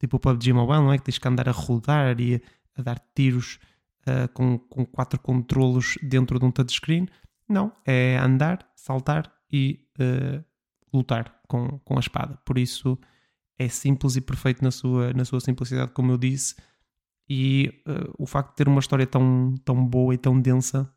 tipo 0.00 0.16
o 0.16 0.18
PUBG 0.18 0.52
Mobile, 0.52 0.80
não 0.80 0.92
é? 0.92 0.98
Que 0.98 1.04
tens 1.04 1.18
que 1.18 1.28
andar 1.28 1.48
a 1.48 1.52
rodar 1.52 2.18
e 2.18 2.34
a, 2.34 2.80
a 2.80 2.82
dar 2.82 2.98
tiros 3.14 3.60
uh, 4.06 4.28
com, 4.32 4.58
com 4.58 4.84
quatro 4.86 5.18
controlos 5.18 5.98
dentro 6.02 6.38
de 6.38 6.44
um 6.44 6.50
touchscreen. 6.50 7.08
Não, 7.48 7.72
é 7.84 8.16
andar, 8.18 8.66
saltar 8.74 9.32
e 9.50 9.86
uh, 10.00 10.44
lutar 10.92 11.40
com, 11.48 11.78
com 11.80 11.96
a 11.96 12.00
espada. 12.00 12.38
Por 12.44 12.58
isso 12.58 12.98
é 13.58 13.68
simples 13.68 14.16
e 14.16 14.20
perfeito 14.20 14.62
na 14.62 14.70
sua, 14.70 15.12
na 15.12 15.24
sua 15.24 15.40
simplicidade, 15.40 15.92
como 15.92 16.12
eu 16.12 16.18
disse 16.18 16.54
e 17.34 17.82
uh, 17.88 18.14
o 18.18 18.26
facto 18.26 18.50
de 18.50 18.56
ter 18.56 18.68
uma 18.68 18.80
história 18.80 19.06
tão, 19.06 19.54
tão 19.64 19.86
boa 19.86 20.14
e 20.14 20.18
tão 20.18 20.38
densa 20.38 20.92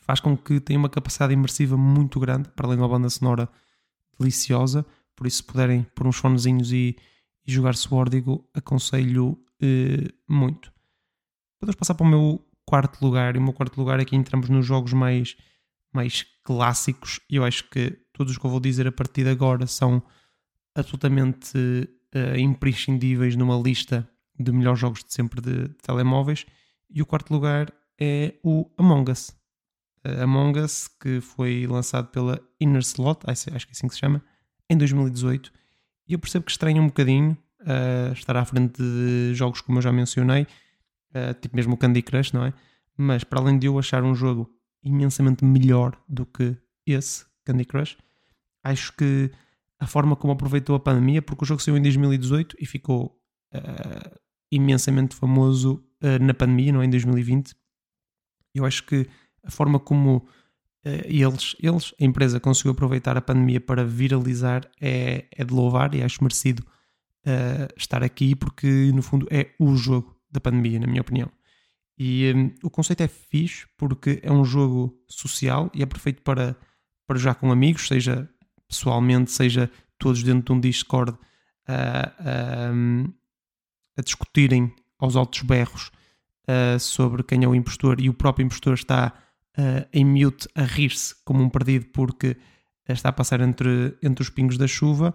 faz 0.00 0.18
com 0.18 0.36
que 0.36 0.58
tenha 0.58 0.78
uma 0.78 0.88
capacidade 0.88 1.32
imersiva 1.32 1.76
muito 1.76 2.18
grande, 2.18 2.48
para 2.50 2.66
além 2.66 2.76
de 2.76 2.82
uma 2.82 2.88
banda 2.88 3.08
sonora 3.08 3.48
deliciosa. 4.18 4.84
Por 5.14 5.28
isso, 5.28 5.36
se 5.36 5.44
puderem 5.44 5.84
pôr 5.94 6.08
uns 6.08 6.16
fonezinhos 6.16 6.72
e, 6.72 6.96
e 7.46 7.52
jogar 7.52 7.76
Swordigo, 7.76 8.48
aconselho 8.52 9.38
uh, 9.62 10.12
muito. 10.28 10.73
Podemos 11.64 11.78
passar 11.78 11.94
para 11.94 12.06
o 12.06 12.10
meu 12.10 12.46
quarto 12.66 13.02
lugar, 13.02 13.34
e 13.34 13.38
o 13.38 13.42
meu 13.42 13.54
quarto 13.54 13.78
lugar 13.78 13.98
aqui 13.98 14.14
entramos 14.14 14.50
nos 14.50 14.66
jogos 14.66 14.92
mais, 14.92 15.34
mais 15.94 16.22
clássicos, 16.42 17.20
e 17.30 17.36
eu 17.36 17.44
acho 17.44 17.70
que 17.70 17.90
todos 18.12 18.32
os 18.32 18.38
que 18.38 18.44
eu 18.44 18.50
vou 18.50 18.60
dizer 18.60 18.86
a 18.86 18.92
partir 18.92 19.24
de 19.24 19.30
agora 19.30 19.66
são 19.66 20.02
absolutamente 20.74 21.56
uh, 21.56 22.38
imprescindíveis 22.38 23.34
numa 23.34 23.56
lista 23.56 24.06
de 24.38 24.52
melhores 24.52 24.78
jogos 24.78 25.02
de 25.04 25.14
sempre 25.14 25.40
de, 25.40 25.68
de 25.68 25.74
telemóveis. 25.76 26.44
E 26.90 27.00
o 27.00 27.06
quarto 27.06 27.32
lugar 27.32 27.72
é 27.98 28.34
o 28.42 28.70
Among 28.76 29.10
Us. 29.10 29.30
Uh, 30.04 30.24
Among 30.24 30.60
Us, 30.60 30.86
que 30.86 31.22
foi 31.22 31.66
lançado 31.66 32.08
pela 32.08 32.38
Inner 32.60 32.82
Slot, 32.82 33.20
acho 33.26 33.46
que 33.46 33.54
é 33.54 33.56
assim 33.56 33.88
que 33.88 33.94
se 33.94 34.00
chama, 34.00 34.22
em 34.68 34.76
2018. 34.76 35.50
E 36.06 36.12
eu 36.12 36.18
percebo 36.18 36.44
que 36.44 36.50
estranho 36.50 36.82
um 36.82 36.88
bocadinho 36.88 37.38
uh, 37.62 38.12
estar 38.12 38.36
à 38.36 38.44
frente 38.44 38.82
de 38.82 39.32
jogos 39.34 39.62
como 39.62 39.78
eu 39.78 39.82
já 39.82 39.90
mencionei, 39.90 40.46
uh, 41.14 41.34
tipo 41.40 41.56
mesmo 41.56 41.74
o 41.74 41.76
Candy 41.76 42.02
Crush, 42.02 42.32
não 42.32 42.44
é? 42.44 42.52
Mas 42.96 43.24
para 43.24 43.40
além 43.40 43.58
de 43.58 43.66
eu 43.66 43.78
achar 43.78 44.02
um 44.02 44.14
jogo 44.14 44.50
imensamente 44.82 45.44
melhor 45.44 45.98
do 46.08 46.26
que 46.26 46.56
esse 46.86 47.24
Candy 47.44 47.64
Crush, 47.64 47.96
acho 48.62 48.92
que 48.96 49.30
a 49.78 49.86
forma 49.86 50.16
como 50.16 50.32
aproveitou 50.32 50.76
a 50.76 50.80
pandemia, 50.80 51.22
porque 51.22 51.44
o 51.44 51.46
jogo 51.46 51.62
saiu 51.62 51.76
em 51.76 51.82
2018 51.82 52.56
e 52.60 52.66
ficou 52.66 53.20
uh, 53.54 54.18
imensamente 54.50 55.14
famoso 55.14 55.84
uh, 56.02 56.22
na 56.22 56.34
pandemia, 56.34 56.72
não 56.72 56.82
é? 56.82 56.86
Em 56.86 56.90
2020. 56.90 57.54
Eu 58.54 58.64
acho 58.64 58.84
que 58.84 59.06
a 59.42 59.50
forma 59.50 59.80
como 59.80 60.26
eles, 61.06 61.56
eles, 61.62 61.94
a 61.98 62.04
empresa, 62.04 62.38
conseguiu 62.38 62.72
aproveitar 62.72 63.16
a 63.16 63.22
pandemia 63.22 63.58
para 63.58 63.86
viralizar 63.86 64.70
é, 64.78 65.24
é 65.32 65.42
de 65.42 65.52
louvar 65.52 65.94
e 65.94 66.02
acho 66.02 66.22
merecido 66.22 66.62
uh, 67.26 67.72
estar 67.76 68.02
aqui 68.02 68.34
porque, 68.34 68.92
no 68.94 69.02
fundo, 69.02 69.26
é 69.30 69.50
o 69.58 69.74
jogo 69.76 70.13
da 70.34 70.40
pandemia, 70.40 70.80
na 70.80 70.86
minha 70.86 71.00
opinião. 71.00 71.30
E 71.96 72.32
um, 72.34 72.66
o 72.66 72.70
conceito 72.70 73.02
é 73.02 73.08
fixe 73.08 73.66
porque 73.78 74.20
é 74.22 74.30
um 74.30 74.44
jogo 74.44 74.94
social 75.08 75.70
e 75.72 75.82
é 75.82 75.86
perfeito 75.86 76.22
para, 76.22 76.56
para 77.06 77.18
jogar 77.18 77.36
com 77.36 77.52
amigos, 77.52 77.86
seja 77.86 78.28
pessoalmente, 78.68 79.30
seja 79.30 79.70
todos 79.98 80.22
dentro 80.22 80.42
de 80.42 80.52
um 80.52 80.60
Discord 80.60 81.16
a, 81.66 82.70
a 83.96 84.02
discutirem 84.02 84.74
aos 84.98 85.14
altos 85.14 85.42
berros 85.42 85.90
uh, 86.48 86.78
sobre 86.80 87.22
quem 87.22 87.44
é 87.44 87.48
o 87.48 87.54
impostor 87.54 88.00
e 88.00 88.08
o 88.08 88.14
próprio 88.14 88.44
impostor 88.44 88.74
está 88.74 89.12
em 89.92 90.04
mute 90.04 90.48
a 90.56 90.62
rir-se 90.64 91.14
como 91.24 91.40
um 91.40 91.48
perdido 91.48 91.86
porque 91.92 92.36
está 92.88 93.10
a 93.10 93.12
passar 93.12 93.40
entre, 93.40 93.96
entre 94.02 94.20
os 94.20 94.28
pingos 94.28 94.58
da 94.58 94.66
chuva. 94.66 95.14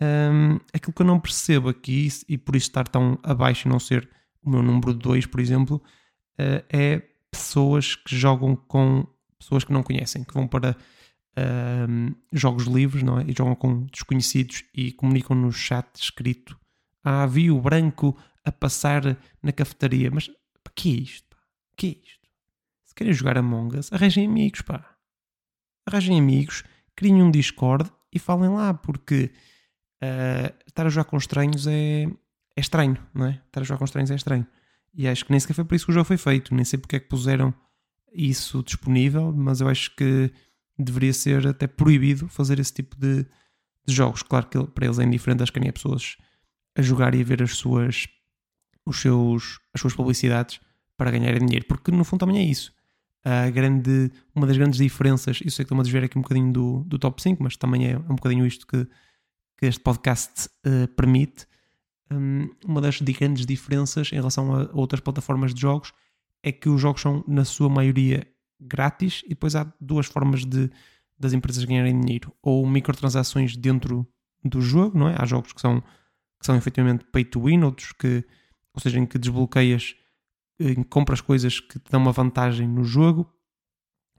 Um, 0.00 0.60
aquilo 0.72 0.92
que 0.92 1.02
eu 1.02 1.06
não 1.06 1.18
percebo 1.18 1.68
aqui, 1.68 2.08
e 2.28 2.38
por 2.38 2.54
isso 2.54 2.68
estar 2.68 2.86
tão 2.86 3.18
abaixo 3.22 3.66
e 3.66 3.70
não 3.70 3.80
ser 3.80 4.08
o 4.48 4.50
meu 4.50 4.62
número 4.62 4.94
2, 4.94 5.26
por 5.26 5.40
exemplo, 5.40 5.82
uh, 6.38 6.64
é 6.70 7.02
pessoas 7.30 7.94
que 7.94 8.16
jogam 8.16 8.56
com 8.56 9.06
pessoas 9.38 9.62
que 9.62 9.72
não 9.72 9.82
conhecem, 9.82 10.24
que 10.24 10.34
vão 10.34 10.48
para 10.48 10.72
uh, 10.72 12.16
jogos 12.32 12.64
livres 12.64 13.02
não 13.02 13.20
é? 13.20 13.24
e 13.28 13.34
jogam 13.36 13.54
com 13.54 13.84
desconhecidos 13.86 14.64
e 14.74 14.92
comunicam 14.92 15.36
no 15.36 15.52
chat 15.52 15.86
escrito: 15.96 16.58
Ah, 17.04 17.26
vi 17.26 17.50
o 17.50 17.60
branco 17.60 18.16
a 18.44 18.50
passar 18.50 19.18
na 19.42 19.52
cafetaria. 19.52 20.10
Mas 20.10 20.28
pá, 20.28 20.72
que 20.74 20.90
é 20.90 21.00
isto? 21.00 21.28
Pá? 21.28 21.36
Que 21.76 21.86
é 21.86 21.90
isto? 21.90 22.28
Se 22.86 22.94
querem 22.94 23.12
jogar 23.12 23.38
Among 23.38 23.76
Us, 23.76 23.92
arranjem 23.92 24.26
amigos, 24.26 24.62
pá. 24.62 24.96
Arranjem 25.86 26.18
amigos, 26.18 26.64
criem 26.96 27.22
um 27.22 27.30
Discord 27.30 27.90
e 28.12 28.18
falem 28.18 28.50
lá, 28.50 28.74
porque 28.74 29.30
uh, 30.02 30.54
estar 30.66 30.86
a 30.86 30.88
jogar 30.88 31.04
com 31.04 31.16
estranhos 31.16 31.66
é, 31.66 32.06
é 32.58 32.60
estranho, 32.60 32.98
não 33.14 33.26
é? 33.26 33.40
Estar 33.46 33.60
a 33.60 33.64
jogar 33.64 33.78
com 33.78 33.84
estranhos 33.84 34.10
é 34.10 34.16
estranho. 34.16 34.44
E 34.92 35.06
acho 35.06 35.24
que 35.24 35.30
nem 35.30 35.38
sequer 35.38 35.54
foi 35.54 35.64
por 35.64 35.76
isso 35.76 35.84
que 35.86 35.92
o 35.92 35.94
jogo 35.94 36.04
foi 36.04 36.16
feito. 36.16 36.52
Nem 36.52 36.64
sei 36.64 36.76
porque 36.76 36.96
é 36.96 37.00
que 37.00 37.08
puseram 37.08 37.54
isso 38.12 38.64
disponível, 38.64 39.32
mas 39.32 39.60
eu 39.60 39.68
acho 39.68 39.94
que 39.94 40.32
deveria 40.76 41.12
ser 41.12 41.46
até 41.46 41.68
proibido 41.68 42.26
fazer 42.28 42.58
esse 42.58 42.72
tipo 42.72 42.96
de, 42.96 43.24
de 43.86 43.94
jogos. 43.94 44.24
Claro 44.24 44.48
que 44.48 44.64
para 44.64 44.86
eles 44.86 44.98
é 44.98 45.04
indiferente, 45.04 45.42
acho 45.42 45.52
que 45.52 45.60
nem 45.60 45.68
é 45.68 45.72
pessoas 45.72 46.16
a 46.76 46.82
jogar 46.82 47.14
e 47.14 47.20
a 47.20 47.24
ver 47.24 47.44
as 47.44 47.56
suas, 47.56 48.08
os 48.84 49.00
seus, 49.00 49.60
as 49.72 49.80
suas 49.80 49.94
publicidades 49.94 50.58
para 50.96 51.12
ganharem 51.12 51.46
dinheiro, 51.46 51.66
porque 51.66 51.92
no 51.92 52.02
fundo 52.02 52.20
também 52.20 52.38
é 52.38 52.44
isso. 52.44 52.72
A 53.24 53.50
grande, 53.50 54.10
uma 54.34 54.48
das 54.48 54.56
grandes 54.56 54.80
diferenças, 54.80 55.40
eu 55.44 55.50
sei 55.50 55.64
que 55.64 55.72
estou 55.72 55.78
a 55.78 55.82
desviar 55.82 56.04
aqui 56.04 56.18
um 56.18 56.22
bocadinho 56.22 56.52
do, 56.52 56.84
do 56.84 56.98
top 56.98 57.22
5, 57.22 57.40
mas 57.40 57.56
também 57.56 57.86
é 57.86 57.96
um 57.96 58.16
bocadinho 58.16 58.44
isto 58.44 58.66
que, 58.66 58.84
que 59.58 59.66
este 59.66 59.80
podcast 59.80 60.48
uh, 60.66 60.88
permite. 60.96 61.46
Um, 62.10 62.48
uma 62.64 62.80
das 62.80 63.00
grandes 63.00 63.44
diferenças 63.44 64.10
em 64.12 64.16
relação 64.16 64.54
a 64.54 64.70
outras 64.72 65.00
plataformas 65.00 65.52
de 65.52 65.60
jogos 65.60 65.92
é 66.42 66.50
que 66.50 66.68
os 66.68 66.80
jogos 66.80 67.02
são, 67.02 67.22
na 67.26 67.44
sua 67.44 67.68
maioria, 67.68 68.26
grátis 68.60 69.22
e 69.26 69.30
depois 69.30 69.54
há 69.54 69.70
duas 69.80 70.06
formas 70.06 70.44
de 70.44 70.70
das 71.18 71.32
empresas 71.32 71.64
ganharem 71.64 72.00
dinheiro 72.00 72.32
ou 72.40 72.64
microtransações 72.66 73.56
dentro 73.56 74.06
do 74.44 74.60
jogo, 74.60 74.96
não 74.96 75.08
é? 75.08 75.16
Há 75.18 75.26
jogos 75.26 75.52
que 75.52 75.60
são 75.60 75.80
que 75.80 76.46
são 76.46 76.54
efetivamente 76.54 77.04
pay 77.06 77.24
to 77.24 77.42
win, 77.42 77.64
outros 77.64 77.90
que, 77.90 78.24
ou 78.72 78.80
seja, 78.80 79.00
em 79.00 79.04
que 79.04 79.18
desbloqueias, 79.18 79.96
em 80.60 80.84
compras 80.84 81.20
coisas 81.20 81.58
que 81.58 81.80
te 81.80 81.90
dão 81.90 82.00
uma 82.00 82.12
vantagem 82.12 82.68
no 82.68 82.84
jogo, 82.84 83.28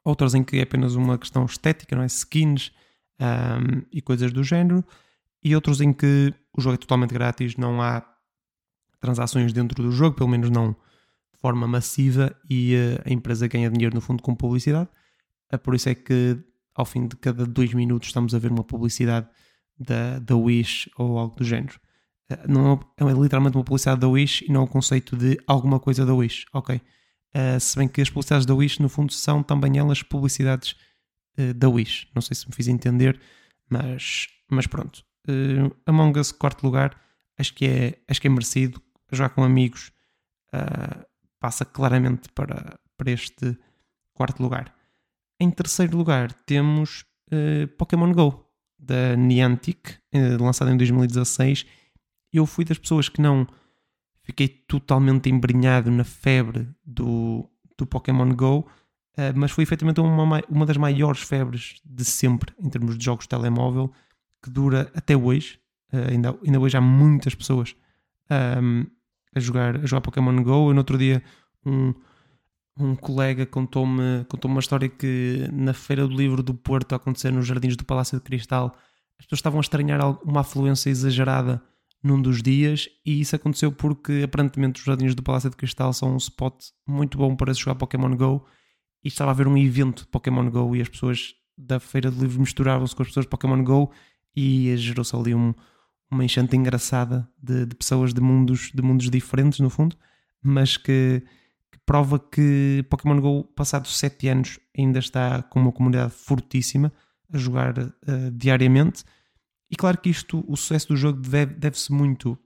outras 0.03 0.36
em 0.36 0.43
que 0.43 0.58
é 0.58 0.63
apenas 0.63 0.96
uma 0.96 1.17
questão 1.17 1.46
estética, 1.46 1.96
não 1.96 2.03
é? 2.03 2.08
Skins 2.08 2.74
um, 3.22 3.84
e 3.89 4.01
coisas 4.01 4.34
do 4.34 4.43
género, 4.43 4.84
e 5.43 5.55
outros 5.55 5.81
em 5.81 5.93
que 5.93 6.34
o 6.55 6.62
jogo 6.62 6.75
é 6.75 6.77
totalmente 6.77 7.13
grátis, 7.13 7.55
não 7.55 7.81
há 7.81 8.05
transações 9.00 9.53
dentro 9.53 9.81
do 9.81 9.91
jogo, 9.91 10.15
pelo 10.15 10.29
menos 10.29 10.50
não 10.50 10.75
forma 11.39 11.67
massiva 11.67 12.36
e 12.50 12.75
uh, 12.75 13.10
a 13.10 13.13
empresa 13.13 13.48
ganha 13.48 13.69
dinheiro 13.69 13.96
no 13.96 14.01
fundo 14.01 14.22
com 14.22 14.36
publicidade. 14.36 14.89
Uh, 15.51 15.58
por 15.58 15.74
isso 15.74 15.89
é 15.89 15.96
que 15.96 16.38
ao 16.75 16.86
fim 16.86 17.08
de 17.08 17.15
cada 17.15 17.46
dois 17.46 17.74
minutos 17.74 18.10
estamos 18.10 18.36
a 18.36 18.39
ver 18.39 18.51
uma 18.51 18.63
publicidade 18.63 19.27
da, 19.77 20.19
da 20.19 20.36
Wish 20.36 20.89
ou 20.98 21.17
algo 21.17 21.36
do 21.36 21.43
género. 21.43 21.79
Uh, 22.29 22.51
não 22.51 22.74
é, 22.98 23.03
é, 23.03 23.13
literalmente 23.13 23.58
uma 23.58 23.63
publicidade 23.63 24.01
da 24.01 24.08
Wish 24.08 24.46
e 24.46 24.51
não 24.51 24.62
é 24.62 24.63
o 24.65 24.67
conceito 24.67 25.15
de 25.15 25.39
alguma 25.48 25.79
coisa 25.79 26.05
da 26.05 26.13
Wish, 26.13 26.46
ok? 26.53 26.79
se 27.62 27.77
bem 27.77 27.88
que 27.88 28.01
as 28.01 28.10
publicidades 28.10 28.43
da 28.43 28.55
Wish 28.55 28.81
no 28.81 28.89
fundo 28.89 29.13
são 29.13 29.43
também 29.43 29.77
elas 29.77 30.01
publicidades 30.01 30.75
da 31.58 31.69
Wish. 31.69 32.08
Não 32.15 32.24
sei 32.24 32.36
se 32.36 32.50
me 32.50 32.55
fiz 32.55 32.67
entender, 32.67 33.22
mas, 33.69 34.25
mas 34.50 34.65
pronto. 34.65 35.05
Among 35.86 36.20
Us, 36.20 36.32
quarto 36.32 36.64
lugar, 36.64 37.00
acho 37.38 37.54
que 37.54 37.66
é, 37.66 38.00
acho 38.08 38.20
que 38.22 38.28
é 38.28 38.30
merecido. 38.30 38.82
Já 39.12 39.30
com 39.30 39.44
amigos, 39.44 39.92
Uh, 40.52 41.06
passa 41.40 41.64
claramente 41.64 42.28
para, 42.30 42.80
para 42.98 43.12
este 43.12 43.58
quarto 44.14 44.42
lugar. 44.42 44.74
Em 45.40 45.50
terceiro 45.50 45.96
lugar 45.96 46.34
temos 46.34 47.06
uh, 47.32 47.68
Pokémon 47.78 48.12
Go, 48.12 48.46
da 48.78 49.16
Niantic, 49.16 49.98
uh, 50.14 50.44
lançado 50.44 50.72
em 50.72 50.78
2016. 50.78 51.66
Eu 52.34 52.46
fui 52.46 52.66
das 52.66 52.78
pessoas 52.78 53.08
que 53.08 53.22
não 53.22 53.48
fiquei 54.24 54.48
totalmente 54.48 55.30
embrenhado 55.30 55.90
na 55.90 56.04
febre 56.04 56.68
do, 56.86 57.50
do 57.78 57.86
Pokémon 57.86 58.34
Go, 58.36 58.60
uh, 58.60 58.68
mas 59.36 59.52
foi 59.52 59.64
efetivamente 59.64 60.02
uma, 60.02 60.42
uma 60.50 60.66
das 60.66 60.78
maiores 60.78 61.22
febres 61.22 61.80
de 61.86 62.04
sempre 62.04 62.54
em 62.60 62.70
termos 62.70 62.98
de 62.98 63.06
jogos 63.06 63.26
de 63.26 63.30
telemóvel, 63.30 63.94
que 64.43 64.50
dura 64.50 64.91
até 64.96 65.15
hoje. 65.15 65.60
ainda, 65.91 66.38
ainda 66.46 66.60
hoje 66.60 66.77
há 66.77 66.81
muitas 66.81 67.36
pessoas 67.36 67.75
um, 68.62 68.86
a 69.36 69.39
jogar, 69.39 69.77
a 69.77 69.86
jogar 69.86 70.01
Pokémon 70.01 70.43
Go. 70.43 70.72
E 70.72 70.74
no 70.74 70.79
outro 70.79 70.98
dia 70.98 71.24
um, 71.65 71.93
um 72.77 72.96
colega 72.96 73.46
contou-me 73.46 74.24
contou 74.25 74.50
uma 74.50 74.60
história 74.60 74.88
que 74.88 75.48
na 75.51 75.74
Feira 75.74 76.08
do 76.08 76.15
Livro 76.15 76.41
do 76.41 76.53
Porto, 76.53 76.93
a 76.93 76.96
acontecer 76.96 77.31
nos 77.31 77.46
Jardins 77.46 77.75
do 77.75 77.86
Palácio 77.86 78.17
de 78.17 78.24
Cristal, 78.24 78.75
as 79.19 79.25
pessoas 79.25 79.39
estavam 79.39 79.60
a 79.60 79.62
estranhar 79.62 80.01
uma 80.24 80.41
afluência 80.41 80.89
exagerada 80.89 81.62
num 82.01 82.22
dos 82.22 82.41
dias 82.41 82.88
e 83.05 83.19
isso 83.19 83.36
aconteceu 83.36 83.72
porque 83.72 84.22
aparentemente 84.24 84.79
os 84.79 84.86
Jardins 84.86 85.13
do 85.13 85.22
Palácio 85.22 85.50
de 85.50 85.58
Cristal 85.58 85.91
são 85.91 86.13
um 86.13 86.17
spot 86.17 86.55
muito 86.88 87.17
bom 87.17 87.36
para 87.36 87.53
se 87.53 87.60
jogar 87.60 87.75
Pokémon 87.75 88.15
Go 88.15 88.46
e 89.03 89.10
estava 89.10 89.31
a 89.31 89.34
haver 89.34 89.48
um 89.48 89.58
evento 89.58 90.03
de 90.03 90.08
Pokémon 90.08 90.50
Go 90.50 90.75
e 90.75 90.81
as 90.81 90.88
pessoas 90.88 91.34
da 91.58 91.79
Feira 91.79 92.10
do 92.10 92.22
Livro 92.22 92.39
misturavam-se 92.39 92.96
com 92.96 93.01
as 93.01 93.10
pessoas 93.10 93.25
de 93.25 93.29
Pokémon 93.29 93.62
Go 93.63 93.91
e 94.36 94.76
gerou-se 94.78 95.16
ali 95.16 95.34
um, 95.36 95.54
uma 96.10 96.24
enchente 96.24 96.56
engraçada 96.56 97.30
de, 97.42 97.66
de, 97.66 97.76
pessoas 97.76 98.14
de 98.14 98.22
mundos, 98.22 98.72
de 98.74 98.82
mundos 98.82 99.10
diferentes, 99.10 99.60
no 99.60 99.70
fundo, 99.70 99.96
mas 100.42 100.78
que, 100.78 101.24
que 101.72 101.80
prova 101.86 102.20
que 102.20 102.86
Pokémon 102.90 103.20
GO, 103.20 103.44
passados 103.44 103.98
7 103.98 104.28
anos, 104.28 104.60
ainda 104.78 105.00
está 105.00 105.42
com 105.44 105.60
uma 105.60 105.72
comunidade 105.72 106.12
fortíssima 106.12 106.92
a 107.32 107.38
jogar 107.38 107.78
uh, 107.78 108.32
diariamente. 108.34 109.04
E 109.70 109.76
claro 109.76 109.98
que 110.00 110.10
isto, 110.10 110.44
o 110.48 110.58
sucesso 110.58 110.90
do 110.90 110.98
jogo 110.98 111.20
deve-se 111.20 111.60
deve 111.60 111.78
muito 111.92 112.38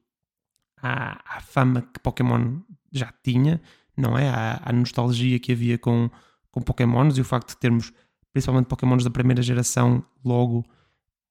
à, 0.81 1.37
à, 1.37 1.41
fama 1.41 1.81
que 1.81 1.99
Pokémon 1.99 2.59
já 2.91 3.13
tinha, 3.23 3.61
não 3.95 4.17
é? 4.17 4.29
À, 4.29 4.61
à, 4.63 4.73
nostalgia 4.73 5.39
que 5.39 5.53
havia 5.53 5.77
com, 5.77 6.09
com 6.51 6.61
Pokémons 6.61 7.17
e 7.17 7.21
o 7.21 7.25
facto 7.25 7.49
de 7.49 7.57
termos 7.57 7.93
principalmente 8.33 8.65
Pokémons 8.65 9.03
da 9.03 9.09
primeira 9.09 9.41
geração 9.41 10.03
logo 10.25 10.65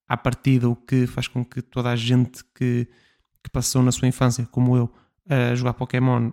à 0.07 0.17
partida, 0.17 0.69
o 0.69 0.75
que 0.75 1.07
faz 1.07 1.27
com 1.27 1.43
que 1.43 1.61
toda 1.61 1.89
a 1.89 1.95
gente 1.95 2.43
que, 2.55 2.87
que 3.43 3.49
passou 3.49 3.81
na 3.81 3.91
sua 3.91 4.07
infância, 4.07 4.45
como 4.45 4.75
eu, 4.77 4.93
a 5.27 5.55
jogar 5.55 5.73
Pokémon, 5.73 6.31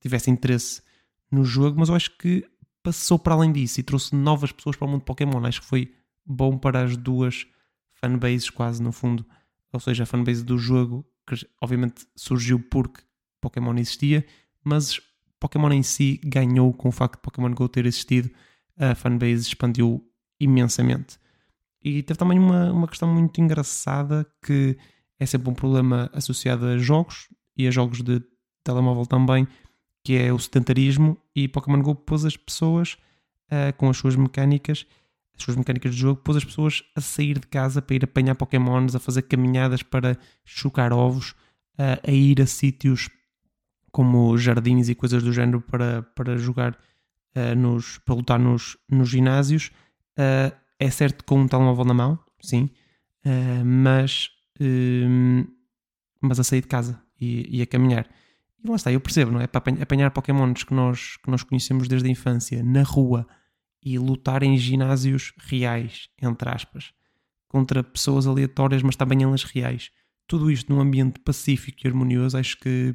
tivesse 0.00 0.30
interesse 0.30 0.82
no 1.30 1.44
jogo, 1.44 1.78
mas 1.78 1.88
eu 1.88 1.94
acho 1.94 2.16
que 2.18 2.44
passou 2.82 3.18
para 3.18 3.34
além 3.34 3.50
disso 3.52 3.80
e 3.80 3.82
trouxe 3.82 4.14
novas 4.14 4.52
pessoas 4.52 4.76
para 4.76 4.86
o 4.86 4.90
mundo 4.90 5.00
de 5.00 5.06
Pokémon. 5.06 5.44
Acho 5.44 5.60
que 5.60 5.66
foi 5.66 5.92
bom 6.24 6.56
para 6.56 6.84
as 6.84 6.96
duas 6.96 7.46
fanbases, 7.94 8.50
quase 8.50 8.82
no 8.82 8.92
fundo. 8.92 9.26
Ou 9.72 9.80
seja, 9.80 10.04
a 10.04 10.06
fanbase 10.06 10.44
do 10.44 10.56
jogo, 10.56 11.04
que 11.26 11.34
obviamente 11.60 12.06
surgiu 12.14 12.60
porque 12.60 13.02
Pokémon 13.40 13.74
existia, 13.74 14.24
mas 14.62 15.00
Pokémon 15.40 15.72
em 15.72 15.82
si 15.82 16.20
ganhou 16.24 16.72
com 16.72 16.88
o 16.88 16.92
facto 16.92 17.16
de 17.16 17.22
Pokémon 17.22 17.52
Go 17.52 17.68
ter 17.68 17.86
existido. 17.86 18.30
A 18.78 18.94
fanbase 18.94 19.42
expandiu 19.48 20.08
imensamente. 20.38 21.18
E 21.86 22.02
teve 22.02 22.18
também 22.18 22.36
uma, 22.36 22.72
uma 22.72 22.88
questão 22.88 23.06
muito 23.06 23.40
engraçada 23.40 24.26
que 24.44 24.76
é 25.20 25.24
sempre 25.24 25.48
um 25.48 25.54
problema 25.54 26.10
associado 26.12 26.66
a 26.66 26.76
jogos 26.76 27.28
e 27.56 27.68
a 27.68 27.70
jogos 27.70 28.02
de 28.02 28.20
telemóvel 28.64 29.06
também, 29.06 29.46
que 30.02 30.16
é 30.16 30.32
o 30.32 30.38
sedentarismo. 30.40 31.16
E 31.32 31.46
Pokémon 31.46 31.80
Go 31.80 31.94
pôs 31.94 32.24
as 32.24 32.36
pessoas 32.36 32.94
uh, 33.52 33.72
com 33.76 33.88
as 33.88 33.98
suas 33.98 34.16
mecânicas, 34.16 34.84
as 35.38 35.44
suas 35.44 35.56
mecânicas 35.56 35.94
de 35.94 36.00
jogo, 36.00 36.20
pôs 36.22 36.36
as 36.36 36.44
pessoas 36.44 36.82
a 36.96 37.00
sair 37.00 37.38
de 37.38 37.46
casa 37.46 37.80
para 37.80 37.94
ir 37.94 38.02
apanhar 38.02 38.34
Pokémons, 38.34 38.96
a 38.96 38.98
fazer 38.98 39.22
caminhadas 39.22 39.84
para 39.84 40.18
chocar 40.44 40.92
ovos, 40.92 41.36
uh, 41.78 42.02
a 42.04 42.10
ir 42.10 42.42
a 42.42 42.46
sítios 42.46 43.08
como 43.92 44.36
jardins 44.36 44.88
e 44.88 44.94
coisas 44.96 45.22
do 45.22 45.32
género 45.32 45.60
para, 45.60 46.02
para 46.02 46.36
jogar 46.36 46.76
uh, 47.36 47.54
nos, 47.56 47.98
para 47.98 48.16
lutar 48.16 48.40
nos, 48.40 48.76
nos 48.90 49.08
ginásios. 49.08 49.70
Uh, 50.18 50.65
é 50.78 50.90
certo 50.90 51.24
com 51.24 51.40
um 51.40 51.48
telemóvel 51.48 51.84
na 51.84 51.94
mão, 51.94 52.18
sim, 52.40 52.70
mas, 53.64 54.30
mas 56.20 56.38
a 56.40 56.44
sair 56.44 56.60
de 56.60 56.68
casa 56.68 57.02
e, 57.20 57.58
e, 57.58 57.62
a 57.62 57.66
caminhar. 57.66 58.08
E 58.62 58.68
lá 58.68 58.76
está, 58.76 58.92
eu 58.92 59.00
percebo, 59.00 59.32
não 59.32 59.40
é? 59.40 59.46
Para 59.46 59.62
apanhar 59.82 60.10
Pokémons 60.10 60.64
que 60.64 60.74
nós, 60.74 61.16
que 61.16 61.30
nós 61.30 61.42
conhecemos 61.42 61.88
desde 61.88 62.08
a 62.08 62.10
infância 62.10 62.62
na 62.62 62.82
rua 62.82 63.26
e 63.82 63.98
lutar 63.98 64.42
em 64.42 64.56
ginásios 64.58 65.32
reais, 65.38 66.08
entre 66.20 66.48
aspas, 66.48 66.92
contra 67.48 67.82
pessoas 67.82 68.26
aleatórias, 68.26 68.82
mas 68.82 68.96
também 68.96 69.22
elas 69.22 69.44
reais. 69.44 69.90
Tudo 70.26 70.50
isto 70.50 70.72
num 70.72 70.80
ambiente 70.80 71.20
pacífico 71.20 71.78
e 71.84 71.88
harmonioso, 71.88 72.36
acho 72.36 72.58
que 72.58 72.94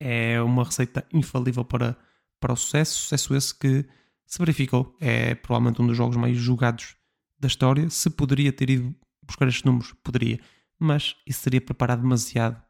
é 0.00 0.40
uma 0.40 0.64
receita 0.64 1.06
infalível 1.12 1.64
para, 1.64 1.96
para 2.40 2.52
o 2.52 2.56
sucesso. 2.56 2.98
Sucesso 3.00 3.34
esse 3.34 3.58
que 3.58 3.86
se 4.26 4.38
verificou. 4.38 4.96
É 5.00 5.34
provavelmente 5.34 5.80
um 5.80 5.86
dos 5.86 5.96
jogos 5.96 6.16
mais 6.16 6.36
jogados 6.36 6.96
da 7.38 7.46
história. 7.46 7.88
Se 7.90 8.10
poderia 8.10 8.52
ter 8.52 8.70
ido 8.70 8.94
buscar 9.22 9.48
estes 9.48 9.64
números, 9.64 9.92
poderia. 10.02 10.40
Mas 10.78 11.16
isso 11.26 11.40
seria 11.40 11.60
preparar 11.60 11.96
demasiado 11.96 12.60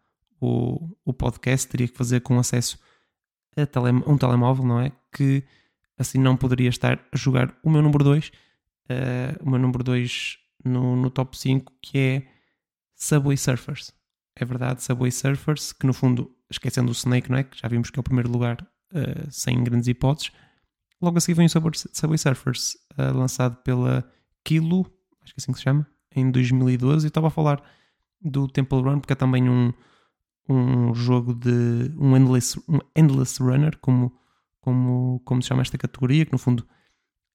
o, 0.41 0.97
o 1.05 1.13
podcast. 1.13 1.69
Teria 1.69 1.89
que 1.89 1.97
fazer 1.97 2.21
com 2.21 2.39
acesso 2.39 2.79
a 3.57 3.67
tele, 3.67 3.91
um 4.07 4.19
telemóvel, 4.19 4.65
não 4.65 4.81
é? 4.81 4.93
Que 5.13 5.45
assim 5.99 6.19
não 6.19 6.37
poderia 6.37 6.69
estar 6.69 7.01
a 7.13 7.17
jogar 7.17 7.57
o 7.63 7.71
meu 7.71 7.83
número 7.83 8.05
2. 8.05 8.29
Uh, 8.29 8.33
eh, 8.89 9.37
o 9.41 9.49
meu 9.49 9.59
número 9.59 9.83
2 9.83 10.39
no, 10.65 10.97
no 10.97 11.11
top 11.11 11.39
5, 11.39 11.73
que 11.81 11.99
é 11.99 12.27
Subway 12.95 13.37
Surfers. 13.37 13.93
É 14.37 14.45
verdade, 14.45 14.83
Subway 14.83 15.11
Surfers, 15.11 15.73
que 15.73 15.87
no 15.87 15.93
fundo, 15.93 16.35
esquecendo 16.51 16.89
o 16.89 16.93
Snake, 16.93 17.31
não 17.31 17.39
é? 17.39 17.45
Que 17.45 17.59
já 17.59 17.69
vimos 17.69 17.91
que 17.91 17.99
é 17.99 18.01
o 18.01 18.05
primeiro 18.05 18.31
lugar 18.31 18.61
uh, 18.93 19.31
sem 19.31 19.63
grandes 19.63 19.89
hipóteses. 19.89 20.33
Logo 21.01 21.19
a 21.19 21.21
seguir 21.21 21.35
vem 21.35 21.47
o 21.47 21.51
Subway, 21.51 22.19
Surfers, 22.19 22.75
uh, 22.99 23.17
lançado 23.17 23.57
pela 23.63 24.09
Kilo, 24.45 24.87
acho 25.23 25.35
que 25.35 25.41
é 25.41 25.43
assim 25.43 25.53
que 25.53 25.59
se 25.59 25.65
chama, 25.65 25.87
em 26.15 26.31
2012. 26.31 27.07
E 27.07 27.09
estava 27.09 27.29
a 27.29 27.31
falar 27.31 27.63
do 28.21 28.49
Temple 28.49 28.81
Run, 28.81 29.01
porque 29.01 29.13
é 29.13 29.17
também 29.17 29.49
um, 29.49 29.73
um 30.49 30.95
jogo 30.95 31.35
de 31.35 31.93
um 31.99 32.17
endless, 32.17 32.59
um 32.69 32.79
endless 32.97 33.43
runner, 33.43 33.77
como, 33.79 34.13
como, 34.61 35.21
como 35.25 35.43
se 35.43 35.49
chama 35.49 35.63
esta 35.63 35.77
categoria, 35.77 36.25
que 36.25 36.33
no 36.33 36.39
fundo 36.39 36.67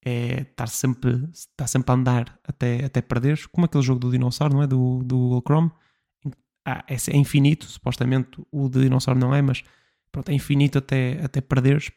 é 0.04 0.42
estar 0.42 0.68
sempre, 0.68 1.28
estar 1.32 1.68
sempre 1.68 1.92
a 1.92 1.96
andar 1.96 2.40
até, 2.44 2.86
até 2.86 3.02
perderes, 3.02 3.46
como 3.46 3.66
aquele 3.66 3.84
jogo 3.84 4.00
do 4.00 4.12
dinossauro, 4.12 4.54
não 4.54 4.64
é? 4.64 4.68
Do, 4.68 5.04
do 5.04 5.18
Google 5.18 5.44
Chrome. 5.46 5.72
Ah, 6.66 6.84
é, 6.88 6.96
é 6.96 7.18
infinito, 7.18 7.66
supostamente 7.66 8.42
o 8.52 8.70
de 8.70 8.82
dinossauro 8.82 9.20
não 9.20 9.34
é, 9.34 9.42
mas 9.42 9.64
pronto, 10.12 10.30
é 10.30 10.34
infinito 10.34 10.78
até, 10.78 11.20
até 11.24 11.42
perderes. 11.42 11.92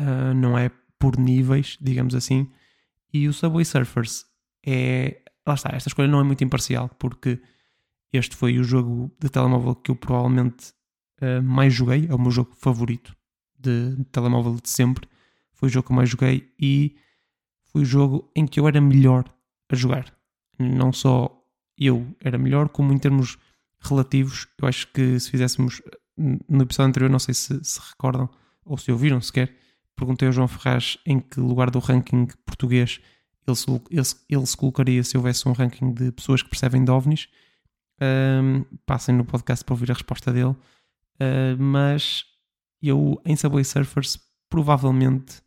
Uh, 0.00 0.34
não 0.34 0.56
é 0.56 0.70
por 0.98 1.18
níveis, 1.18 1.76
digamos 1.80 2.14
assim. 2.14 2.50
E 3.12 3.28
o 3.28 3.32
Subway 3.32 3.64
Surfers 3.64 4.24
é. 4.64 5.22
Lá 5.46 5.54
está, 5.54 5.70
esta 5.72 5.88
escolha 5.88 6.08
não 6.08 6.20
é 6.20 6.24
muito 6.24 6.44
imparcial, 6.44 6.88
porque 6.98 7.40
este 8.12 8.36
foi 8.36 8.58
o 8.58 8.64
jogo 8.64 9.10
de 9.18 9.28
telemóvel 9.28 9.74
que 9.74 9.90
eu 9.90 9.96
provavelmente 9.96 10.72
uh, 11.20 11.42
mais 11.42 11.72
joguei, 11.72 12.06
é 12.08 12.14
o 12.14 12.18
meu 12.18 12.30
jogo 12.30 12.54
favorito 12.54 13.16
de, 13.58 13.96
de 13.96 14.04
telemóvel 14.04 14.56
de 14.62 14.68
sempre 14.68 15.08
foi 15.60 15.68
o 15.68 15.70
jogo 15.70 15.86
que 15.86 15.92
eu 15.92 15.96
mais 15.96 16.08
joguei 16.08 16.50
e 16.58 16.96
foi 17.66 17.82
o 17.82 17.84
jogo 17.84 18.30
em 18.34 18.46
que 18.46 18.58
eu 18.58 18.66
era 18.66 18.80
melhor 18.80 19.24
a 19.68 19.76
jogar. 19.76 20.06
Não 20.58 20.90
só 20.90 21.30
eu 21.76 22.06
era 22.18 22.38
melhor, 22.38 22.70
como 22.70 22.94
em 22.94 22.98
termos 22.98 23.38
relativos. 23.78 24.48
Eu 24.60 24.66
acho 24.66 24.90
que 24.90 25.20
se 25.20 25.30
fizéssemos 25.30 25.82
no 26.16 26.62
episódio 26.62 26.88
anterior, 26.88 27.10
não 27.10 27.18
sei 27.18 27.34
se 27.34 27.62
se 27.62 27.78
recordam 27.90 28.28
ou 28.64 28.78
se 28.78 28.90
ouviram 28.90 29.20
sequer, 29.20 29.54
perguntei 30.00 30.26
ao 30.26 30.32
João 30.32 30.48
Ferraz 30.48 30.96
em 31.04 31.20
que 31.20 31.38
lugar 31.38 31.70
do 31.70 31.78
ranking 31.78 32.26
português 32.46 33.00
ele 33.46 33.56
se, 33.56 33.70
ele, 33.70 34.06
ele 34.28 34.46
se 34.46 34.56
colocaria 34.56 35.04
se 35.04 35.16
houvesse 35.16 35.46
um 35.48 35.52
ranking 35.52 35.92
de 35.92 36.10
pessoas 36.12 36.42
que 36.42 36.48
percebem 36.48 36.84
de 36.84 36.90
OVNIs. 36.90 37.28
Um, 38.02 38.64
passem 38.86 39.14
no 39.14 39.24
podcast 39.26 39.62
para 39.62 39.74
ouvir 39.74 39.90
a 39.90 39.94
resposta 39.94 40.32
dele. 40.32 40.56
Uh, 41.20 41.56
mas 41.58 42.24
eu, 42.80 43.20
em 43.26 43.36
Subway 43.36 43.64
Surfers, 43.64 44.18
provavelmente 44.48 45.42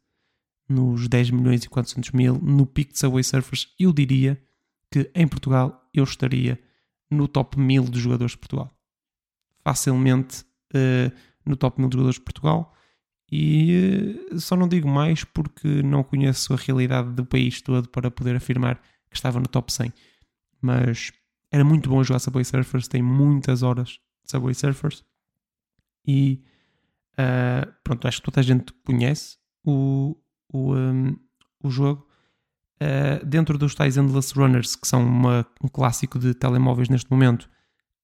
nos 0.70 1.08
10 1.08 1.32
milhões 1.32 1.64
e 1.64 1.70
400 1.70 2.12
mil, 2.12 2.36
no 2.36 2.66
pico 2.66 2.94
de 2.94 3.00
Subway 3.00 3.24
Surfers, 3.24 3.74
eu 3.80 3.92
diria 3.92 4.42
que 4.92 5.10
em 5.16 5.28
Portugal 5.28 5.90
eu 5.94 6.04
estaria 6.04 6.60
no 7.10 7.28
top 7.28 7.60
1000 7.60 7.86
de 7.86 8.00
jogadores 8.00 8.34
de 8.34 8.38
Portugal. 8.38 8.72
Facilmente 9.64 10.44
uh, 10.74 11.12
no 11.44 11.56
top 11.56 11.80
1000 11.80 11.90
de 11.90 11.94
jogadores 11.94 12.20
de 12.20 12.22
Portugal. 12.22 12.74
E 13.32 14.20
uh, 14.32 14.40
só 14.40 14.56
não 14.56 14.68
digo 14.68 14.88
mais 14.88 15.24
porque 15.24 15.82
não 15.82 16.04
conheço 16.04 16.54
a 16.54 16.58
realidade 16.58 17.12
do 17.14 17.26
país 17.26 17.62
todo 17.62 17.90
para 17.90 18.12
poder 18.12 18.36
afirmar 18.36 18.82
que 19.10 19.16
estava 19.16 19.40
no 19.40 19.48
top 19.48 19.72
100. 19.72 19.94
Mas 20.62 21.12
era 21.52 21.64
muito 21.64 21.90
bom 21.90 22.04
jogar 22.04 22.20
Subway 22.20 22.44
Surfers, 22.44 22.88
tem 22.88 23.02
muitas 23.02 23.64
horas 23.64 24.00
de 24.24 24.32
Subway 24.32 24.54
Surfers. 24.54 25.04
E 26.06 26.44
uh, 27.14 27.72
pronto, 27.84 28.08
acho 28.08 28.18
que 28.18 28.24
toda 28.24 28.40
a 28.40 28.44
gente 28.44 28.74
conhece 28.86 29.38
o, 29.64 30.18
o, 30.52 30.76
um, 30.76 31.16
o 31.64 31.70
jogo. 31.70 32.08
Uh, 32.82 33.26
dentro 33.26 33.58
dos 33.58 33.76
tais 33.76 33.98
Endless 33.98 34.34
Runners, 34.34 34.76
que 34.76 34.88
são 34.88 35.06
uma, 35.06 35.46
um 35.64 35.68
clássico 35.68 36.20
de 36.20 36.34
telemóveis 36.34 36.90
neste 36.90 37.10
momento, 37.10 37.50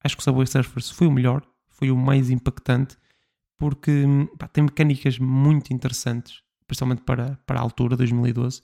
acho 0.03 0.15
que 0.15 0.21
o 0.21 0.23
Subway 0.23 0.47
Surfers 0.47 0.91
foi 0.91 1.07
o 1.07 1.11
melhor, 1.11 1.43
foi 1.67 1.91
o 1.91 1.97
mais 1.97 2.29
impactante, 2.29 2.95
porque 3.59 4.05
pá, 4.39 4.47
tem 4.47 4.63
mecânicas 4.63 5.19
muito 5.19 5.71
interessantes, 5.73 6.41
principalmente 6.65 7.03
para, 7.03 7.37
para 7.45 7.59
a 7.59 7.61
altura, 7.61 7.97
2012, 7.97 8.61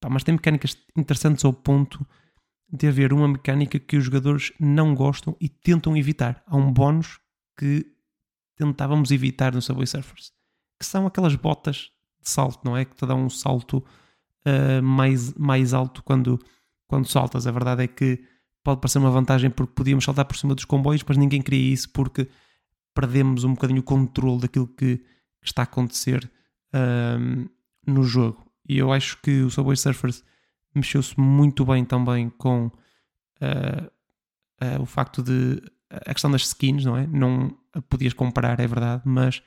pá, 0.00 0.10
mas 0.10 0.24
tem 0.24 0.34
mecânicas 0.34 0.76
interessantes 0.96 1.44
ao 1.44 1.52
ponto 1.52 2.04
de 2.70 2.88
haver 2.88 3.12
uma 3.12 3.28
mecânica 3.28 3.78
que 3.78 3.96
os 3.96 4.04
jogadores 4.04 4.52
não 4.58 4.94
gostam 4.94 5.36
e 5.40 5.48
tentam 5.48 5.96
evitar. 5.96 6.42
Há 6.46 6.56
um 6.56 6.72
bónus 6.72 7.20
que 7.56 7.86
tentávamos 8.56 9.10
evitar 9.10 9.54
no 9.54 9.62
Subway 9.62 9.86
Surfers, 9.86 10.32
que 10.78 10.86
são 10.86 11.06
aquelas 11.06 11.34
botas 11.36 11.90
de 12.20 12.30
salto, 12.30 12.60
não 12.64 12.76
é? 12.76 12.84
Que 12.84 12.96
te 12.96 13.06
dá 13.06 13.14
um 13.14 13.28
salto 13.28 13.84
uh, 14.46 14.82
mais, 14.82 15.34
mais 15.34 15.74
alto 15.74 16.02
quando, 16.02 16.38
quando 16.86 17.06
saltas. 17.06 17.46
A 17.46 17.52
verdade 17.52 17.84
é 17.84 17.86
que 17.86 18.24
pode 18.64 18.80
parecer 18.80 18.98
uma 18.98 19.10
vantagem 19.10 19.50
porque 19.50 19.74
podíamos 19.74 20.04
saltar 20.04 20.24
por 20.24 20.36
cima 20.36 20.54
dos 20.54 20.64
comboios, 20.64 21.04
mas 21.06 21.16
ninguém 21.16 21.42
queria 21.42 21.72
isso 21.72 21.90
porque 21.90 22.28
perdemos 22.94 23.44
um 23.44 23.54
bocadinho 23.54 23.80
o 23.80 23.84
controle 23.84 24.42
daquilo 24.42 24.66
que, 24.66 25.02
está 25.44 25.62
a 25.62 25.64
acontecer 25.64 26.30
uh, 26.72 27.50
no 27.84 28.04
jogo. 28.04 28.46
E 28.68 28.78
eu 28.78 28.92
acho 28.92 29.20
que 29.20 29.42
o 29.42 29.50
Subway 29.50 29.76
Surfers 29.76 30.22
mexeu-se 30.72 31.18
muito 31.18 31.64
bem 31.64 31.84
também 31.84 32.30
com 32.30 32.66
uh, 32.66 33.86
uh, 34.62 34.80
o 34.80 34.86
facto 34.86 35.20
de 35.20 35.60
a 35.90 36.14
questão 36.14 36.30
das 36.30 36.42
skins, 36.42 36.84
não 36.84 36.96
é? 36.96 37.06
Não 37.06 37.56
podias 37.88 38.14
comprar, 38.14 38.58
é 38.60 38.66
verdade, 38.66 39.02
mas 39.04 39.42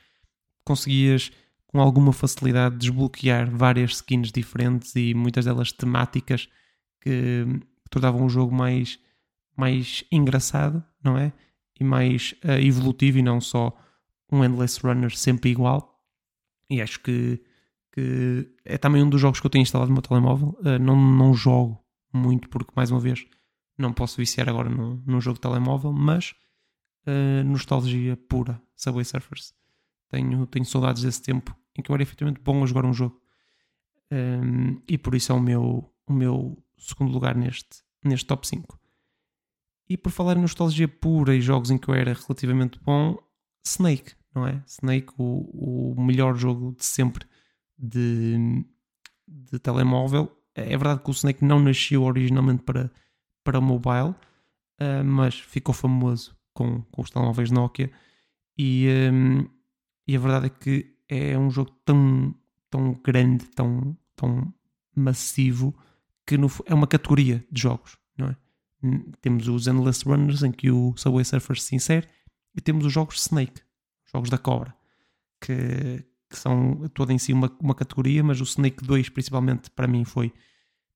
conseguias 0.63 1.31
com 1.67 1.81
alguma 1.81 2.13
facilidade 2.13 2.77
desbloquear 2.77 3.49
várias 3.49 3.95
skins 3.95 4.31
diferentes 4.31 4.95
e 4.95 5.13
muitas 5.13 5.45
delas 5.45 5.71
temáticas 5.71 6.47
que 7.01 7.45
tornavam 7.89 8.25
o 8.25 8.29
jogo 8.29 8.53
mais, 8.53 8.99
mais 9.57 10.03
engraçado, 10.11 10.83
não 11.03 11.17
é? 11.17 11.33
E 11.79 11.83
mais 11.83 12.33
uh, 12.43 12.59
evolutivo 12.59 13.17
e 13.19 13.21
não 13.21 13.41
só 13.41 13.75
um 14.31 14.43
Endless 14.43 14.79
Runner 14.81 15.15
sempre 15.15 15.49
igual. 15.49 16.01
E 16.69 16.81
acho 16.81 16.99
que, 17.01 17.41
que 17.91 18.49
é 18.63 18.77
também 18.77 19.03
um 19.03 19.09
dos 19.09 19.21
jogos 19.21 19.39
que 19.39 19.45
eu 19.45 19.51
tenho 19.51 19.63
instalado 19.63 19.89
no 19.89 19.95
meu 19.95 20.01
telemóvel. 20.01 20.57
Uh, 20.59 20.79
não, 20.79 20.95
não 20.95 21.33
jogo 21.33 21.83
muito 22.13 22.49
porque, 22.49 22.71
mais 22.75 22.91
uma 22.91 22.99
vez, 22.99 23.25
não 23.77 23.91
posso 23.91 24.17
viciar 24.17 24.47
agora 24.47 24.69
num, 24.69 25.01
num 25.05 25.19
jogo 25.19 25.35
de 25.35 25.41
telemóvel, 25.41 25.91
mas 25.91 26.33
uh, 27.07 27.43
nostalgia 27.43 28.15
pura, 28.15 28.61
Subway 28.75 29.05
Surfers. 29.05 29.53
Tenho, 30.09 30.45
tenho 30.47 30.65
saudades 30.65 31.03
desse 31.03 31.21
tempo 31.21 31.55
em 31.77 31.81
que 31.81 31.91
eu 31.91 31.93
era 31.93 32.03
efetivamente 32.03 32.39
bom 32.41 32.63
a 32.63 32.65
jogar 32.65 32.85
um 32.85 32.93
jogo. 32.93 33.19
Um, 34.11 34.81
e 34.87 34.97
por 34.97 35.15
isso 35.15 35.31
é 35.31 35.35
o 35.35 35.41
meu, 35.41 35.91
o 36.07 36.13
meu 36.13 36.57
segundo 36.77 37.11
lugar 37.11 37.35
neste, 37.35 37.83
neste 38.03 38.25
top 38.25 38.47
5. 38.47 38.79
E 39.87 39.97
por 39.97 40.11
falar 40.11 40.35
em 40.37 40.41
nostalgia 40.41 40.87
pura 40.87 41.35
e 41.35 41.41
jogos 41.41 41.69
em 41.69 41.77
que 41.77 41.87
eu 41.87 41.93
era 41.93 42.13
relativamente 42.13 42.79
bom, 42.83 43.17
Snake, 43.63 44.13
não 44.33 44.47
é? 44.47 44.63
Snake, 44.67 45.13
o, 45.17 45.93
o 45.95 46.01
melhor 46.01 46.35
jogo 46.35 46.75
de 46.77 46.85
sempre 46.85 47.27
de, 47.77 48.65
de 49.27 49.59
telemóvel. 49.59 50.31
É 50.53 50.69
verdade 50.69 51.01
que 51.01 51.09
o 51.09 51.13
Snake 51.13 51.43
não 51.43 51.59
nasceu 51.59 52.03
originalmente 52.03 52.63
para, 52.63 52.91
para 53.43 53.61
mobile, 53.61 54.15
uh, 54.81 55.03
mas 55.03 55.39
ficou 55.39 55.73
famoso 55.73 56.35
com, 56.53 56.81
com 56.83 57.01
os 57.01 57.09
telemóveis 57.09 57.51
Nokia. 57.51 57.91
E, 58.57 58.87
um, 59.11 59.47
e 60.07 60.15
a 60.15 60.19
verdade 60.19 60.47
é 60.47 60.49
que 60.49 60.95
é 61.07 61.37
um 61.37 61.51
jogo 61.51 61.71
tão, 61.83 62.33
tão 62.69 62.93
grande, 63.03 63.45
tão, 63.47 63.95
tão 64.15 64.53
massivo, 64.95 65.75
que 66.25 66.37
no, 66.37 66.49
é 66.65 66.73
uma 66.73 66.87
categoria 66.87 67.45
de 67.51 67.61
jogos, 67.61 67.97
não 68.17 68.27
é? 68.29 68.37
Temos 69.21 69.47
os 69.47 69.67
Endless 69.67 70.03
Runners, 70.05 70.43
em 70.43 70.51
que 70.51 70.69
o 70.69 70.93
Subway 70.97 71.25
Surfer 71.25 71.59
se 71.59 71.75
insere, 71.75 72.07
e 72.55 72.61
temos 72.61 72.85
os 72.85 72.93
jogos 72.93 73.21
Snake, 73.21 73.61
jogos 74.11 74.29
da 74.29 74.37
cobra, 74.37 74.73
que, 75.41 76.03
que 76.29 76.37
são 76.37 76.87
toda 76.93 77.11
em 77.13 77.17
si 77.17 77.33
uma, 77.33 77.51
uma 77.59 77.75
categoria, 77.75 78.23
mas 78.23 78.39
o 78.39 78.43
Snake 78.43 78.83
2 78.83 79.09
principalmente 79.09 79.69
para 79.69 79.87
mim 79.87 80.05
foi 80.05 80.33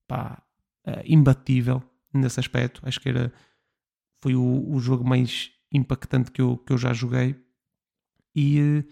pá, 0.07 0.41
uh, 0.87 1.01
imbatível 1.05 1.83
nesse 2.13 2.39
aspecto. 2.39 2.81
Acho 2.83 2.99
que 2.99 3.09
era, 3.09 3.33
foi 4.21 4.35
o, 4.35 4.73
o 4.73 4.79
jogo 4.79 5.07
mais 5.07 5.51
impactante 5.71 6.31
que 6.31 6.41
eu, 6.41 6.57
que 6.57 6.73
eu 6.73 6.77
já 6.77 6.93
joguei. 6.93 7.35
E 8.33 8.59
uh, 8.59 8.83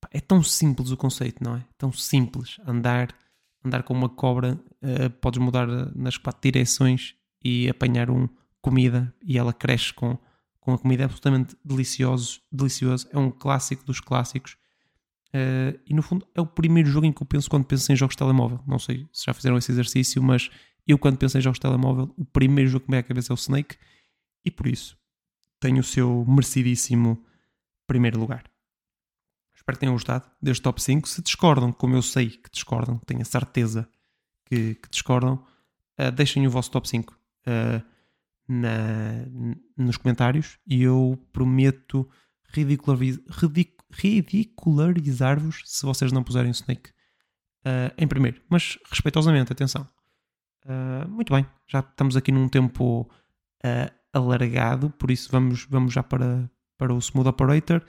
pá, 0.00 0.08
é 0.10 0.20
tão 0.20 0.42
simples 0.42 0.90
o 0.90 0.96
conceito, 0.96 1.44
não 1.44 1.56
é? 1.56 1.64
Tão 1.76 1.92
simples. 1.92 2.58
Andar, 2.66 3.14
andar 3.64 3.82
com 3.82 3.92
uma 3.92 4.08
cobra, 4.08 4.58
uh, 4.82 5.10
podes 5.20 5.40
mudar 5.40 5.66
nas 5.94 6.16
quatro 6.16 6.40
direções 6.42 7.14
e 7.44 7.68
apanhar 7.68 8.10
um 8.10 8.28
comida 8.64 9.14
e 9.22 9.38
ela 9.38 9.52
cresce 9.52 9.92
com 9.92 10.18
com 10.64 10.72
a 10.72 10.78
comida 10.78 11.04
absolutamente 11.04 11.54
delicioso, 11.62 12.40
delicioso. 12.50 13.06
É 13.12 13.18
um 13.18 13.30
clássico 13.30 13.84
dos 13.84 14.00
clássicos. 14.00 14.56
Uh, 15.28 15.78
e 15.86 15.92
no 15.92 16.00
fundo 16.00 16.26
é 16.34 16.40
o 16.40 16.46
primeiro 16.46 16.88
jogo 16.88 17.04
em 17.04 17.12
que 17.12 17.22
eu 17.22 17.26
penso 17.26 17.50
quando 17.50 17.66
penso 17.66 17.92
em 17.92 17.96
jogos 17.96 18.14
de 18.14 18.18
telemóvel. 18.18 18.58
Não 18.66 18.78
sei 18.78 19.06
se 19.12 19.26
já 19.26 19.34
fizeram 19.34 19.58
esse 19.58 19.70
exercício, 19.70 20.22
mas 20.22 20.50
eu 20.86 20.98
quando 20.98 21.18
penso 21.18 21.36
em 21.36 21.40
jogos 21.42 21.58
de 21.58 21.60
telemóvel, 21.60 22.14
o 22.16 22.24
primeiro 22.24 22.70
jogo 22.70 22.86
que 22.86 22.90
me 22.90 22.94
vem 22.94 23.00
à 23.00 23.02
cabeça 23.02 23.30
é 23.30 23.34
o 23.34 23.36
Snake 23.36 23.76
e 24.42 24.50
por 24.50 24.66
isso 24.66 24.96
tem 25.60 25.78
o 25.78 25.82
seu 25.82 26.24
merecidíssimo 26.26 27.22
primeiro 27.86 28.18
lugar. 28.18 28.44
Espero 29.54 29.76
que 29.76 29.80
tenham 29.80 29.94
gostado 29.94 30.30
deste 30.40 30.62
top 30.62 30.82
5. 30.82 31.08
Se 31.08 31.22
discordam, 31.22 31.72
como 31.72 31.94
eu 31.94 32.02
sei 32.02 32.30
que 32.30 32.50
discordam, 32.50 32.98
tenho 33.04 33.20
a 33.20 33.24
certeza 33.24 33.86
que, 34.46 34.76
que 34.76 34.88
discordam, 34.88 35.44
uh, 35.98 36.10
deixem 36.10 36.46
o 36.46 36.50
vosso 36.50 36.70
top 36.70 36.88
5. 36.88 37.12
Uh, 37.46 37.93
na, 38.48 39.26
nos 39.76 39.96
comentários 39.96 40.58
e 40.66 40.82
eu 40.82 41.18
prometo 41.32 42.08
ridicularizar-vos 43.90 45.62
se 45.64 45.84
vocês 45.84 46.12
não 46.12 46.22
puserem 46.22 46.50
o 46.50 46.54
Snake 46.54 46.90
uh, 47.64 47.92
em 47.98 48.06
primeiro. 48.06 48.40
Mas 48.48 48.78
respeitosamente, 48.90 49.52
atenção. 49.52 49.88
Uh, 50.64 51.08
muito 51.08 51.32
bem, 51.32 51.46
já 51.66 51.80
estamos 51.80 52.16
aqui 52.16 52.32
num 52.32 52.48
tempo 52.48 53.02
uh, 53.02 53.90
alargado, 54.12 54.90
por 54.90 55.10
isso 55.10 55.30
vamos, 55.30 55.66
vamos 55.68 55.92
já 55.92 56.02
para, 56.02 56.50
para 56.78 56.94
o 56.94 56.98
Smooth 56.98 57.28
Operator. 57.28 57.82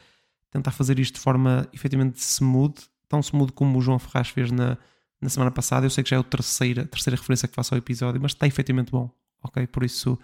Tentar 0.52 0.72
fazer 0.72 1.00
isto 1.00 1.15
de 1.15 1.22
forma 1.22 1.68
efetivamente 1.74 2.18
smooth, 2.20 2.76
tão 3.08 3.20
smooth 3.20 3.52
como 3.52 3.78
o 3.78 3.82
João 3.82 4.00
Ferraz 4.00 4.30
fez 4.30 4.52
na, 4.52 4.78
na 5.22 5.30
semana 5.30 5.52
passada. 5.52 5.86
Eu 5.86 5.89
sei 5.89 6.04
que 6.04 6.10
já 6.10 6.15
é 6.15 6.20
a 6.20 6.24
terceira, 6.24 6.86
terceira 6.86 7.18
referência 7.18 7.48
que 7.48 7.56
faço 7.56 7.74
ao 7.74 7.78
episódio, 7.78 8.22
mas 8.22 8.32
está 8.32 8.48
efetivamente 8.48 8.91
bom, 8.91 9.10
ok? 9.44 9.68
Por 9.68 9.84
isso 9.84 10.18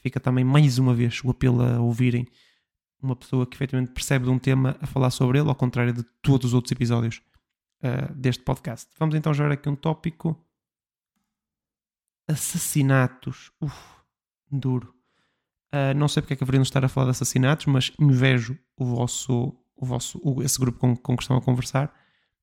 fica 0.00 0.18
também 0.18 0.44
mais 0.44 0.78
uma 0.78 0.94
vez 0.94 1.22
o 1.22 1.30
apelo 1.30 1.62
a 1.62 1.80
ouvirem 1.80 2.26
uma 3.02 3.16
pessoa 3.16 3.46
que 3.46 3.56
efetivamente 3.56 3.92
percebe 3.92 4.26
de 4.26 4.30
um 4.30 4.38
tema 4.38 4.76
a 4.80 4.86
falar 4.86 5.10
sobre 5.10 5.38
ele, 5.38 5.48
ao 5.48 5.54
contrário 5.54 5.92
de 5.92 6.02
todos 6.22 6.48
os 6.48 6.54
outros 6.54 6.72
episódios 6.72 7.22
uh, 7.82 8.12
deste 8.14 8.42
podcast. 8.44 8.90
Vamos 8.98 9.14
então 9.14 9.32
já 9.32 9.50
aqui 9.50 9.68
um 9.68 9.76
tópico: 9.76 10.38
assassinatos. 12.28 13.50
Uf, 13.60 13.74
duro. 14.50 14.94
Uh, 15.72 15.94
não 15.96 16.08
sei 16.08 16.20
porque 16.20 16.34
é 16.34 16.36
que 16.36 16.44
haveriam 16.44 16.62
de 16.62 16.68
estar 16.68 16.84
a 16.84 16.88
falar 16.88 17.06
de 17.06 17.10
assassinatos, 17.12 17.66
mas 17.66 17.92
invejo 17.98 18.58
o 18.76 18.84
vosso, 18.84 19.56
o 19.76 19.86
vosso, 19.86 20.20
o, 20.22 20.42
esse 20.42 20.58
grupo 20.58 20.78
com, 20.78 20.96
com 20.96 21.16
que 21.16 21.22
estão 21.22 21.36
a 21.36 21.42
conversar. 21.42 21.94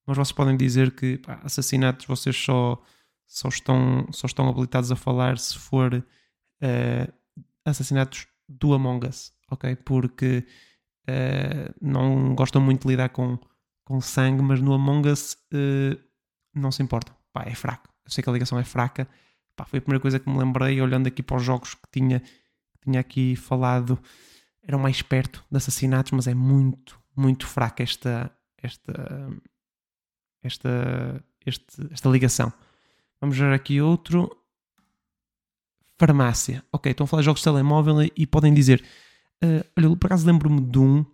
Mas 0.06 0.18
vocês 0.18 0.32
podem 0.32 0.56
dizer 0.56 0.92
que 0.92 1.18
pá, 1.18 1.42
assassinatos 1.44 2.06
vocês 2.06 2.36
só, 2.36 2.82
só, 3.28 3.50
estão, 3.50 4.08
só 4.12 4.26
estão 4.26 4.48
habilitados 4.48 4.92
a 4.92 4.96
falar 4.96 5.38
se 5.38 5.58
for 5.58 5.94
uh, 5.94 7.14
assassinatos 7.70 8.28
do 8.48 8.74
Among 8.74 9.08
Us, 9.08 9.34
ok? 9.52 9.76
Porque 9.78 10.46
uh, 11.08 11.74
não 11.82 12.34
gostam 12.36 12.62
muito 12.62 12.84
de 12.84 12.88
lidar 12.90 13.10
com, 13.10 13.38
com 13.84 14.00
sangue, 14.02 14.42
mas 14.42 14.62
no 14.62 14.74
Among 14.74 15.10
Us 15.10 15.34
uh, 15.54 16.00
não 16.54 16.72
se 16.72 16.82
importam. 16.82 17.16
Pá, 17.34 17.44
é 17.46 17.54
fraco. 17.54 17.90
Eu 18.06 18.12
sei 18.12 18.24
que 18.24 18.30
a 18.30 18.34
ligação 18.34 18.58
é 18.58 18.64
fraca. 18.64 19.08
Pá, 19.56 19.66
foi 19.66 19.80
a 19.80 19.82
primeira 19.82 20.02
coisa 20.02 20.20
que 20.20 20.30
me 20.30 20.38
lembrei 20.38 20.82
olhando 20.82 21.08
aqui 21.08 21.22
para 21.22 21.38
os 21.38 21.44
jogos 21.44 21.74
que 21.74 21.90
tinha, 21.92 22.20
que 22.20 22.80
tinha 22.84 23.00
aqui 23.00 23.36
falado. 23.36 24.00
Eram 24.64 24.80
mais 24.80 25.02
perto 25.02 25.44
de 25.50 25.58
assassinatos, 25.58 26.12
mas 26.12 26.28
é 26.28 26.34
muito, 26.34 27.00
muito 27.16 27.46
fraca 27.48 27.84
esta, 27.84 28.32
esta, 28.62 29.30
esta, 30.44 31.24
esta 31.92 32.10
ligação. 32.10 32.52
Vamos 33.20 33.38
ver 33.38 33.54
aqui 33.54 33.82
outro 33.82 34.30
farmácia. 35.98 36.64
Ok, 36.72 36.92
estão 36.92 37.06
a 37.06 37.08
falar 37.08 37.22
de 37.22 37.26
jogos 37.26 37.42
de 37.42 37.46
telemóvel 37.46 38.10
e 38.16 38.28
podem 38.28 38.54
dizer: 38.54 38.84
uh, 39.44 39.66
Olha, 39.78 39.96
por 39.96 40.08
acaso 40.08 40.26
lembro-me 40.26 40.62
de 40.62 40.80
um 40.80 41.06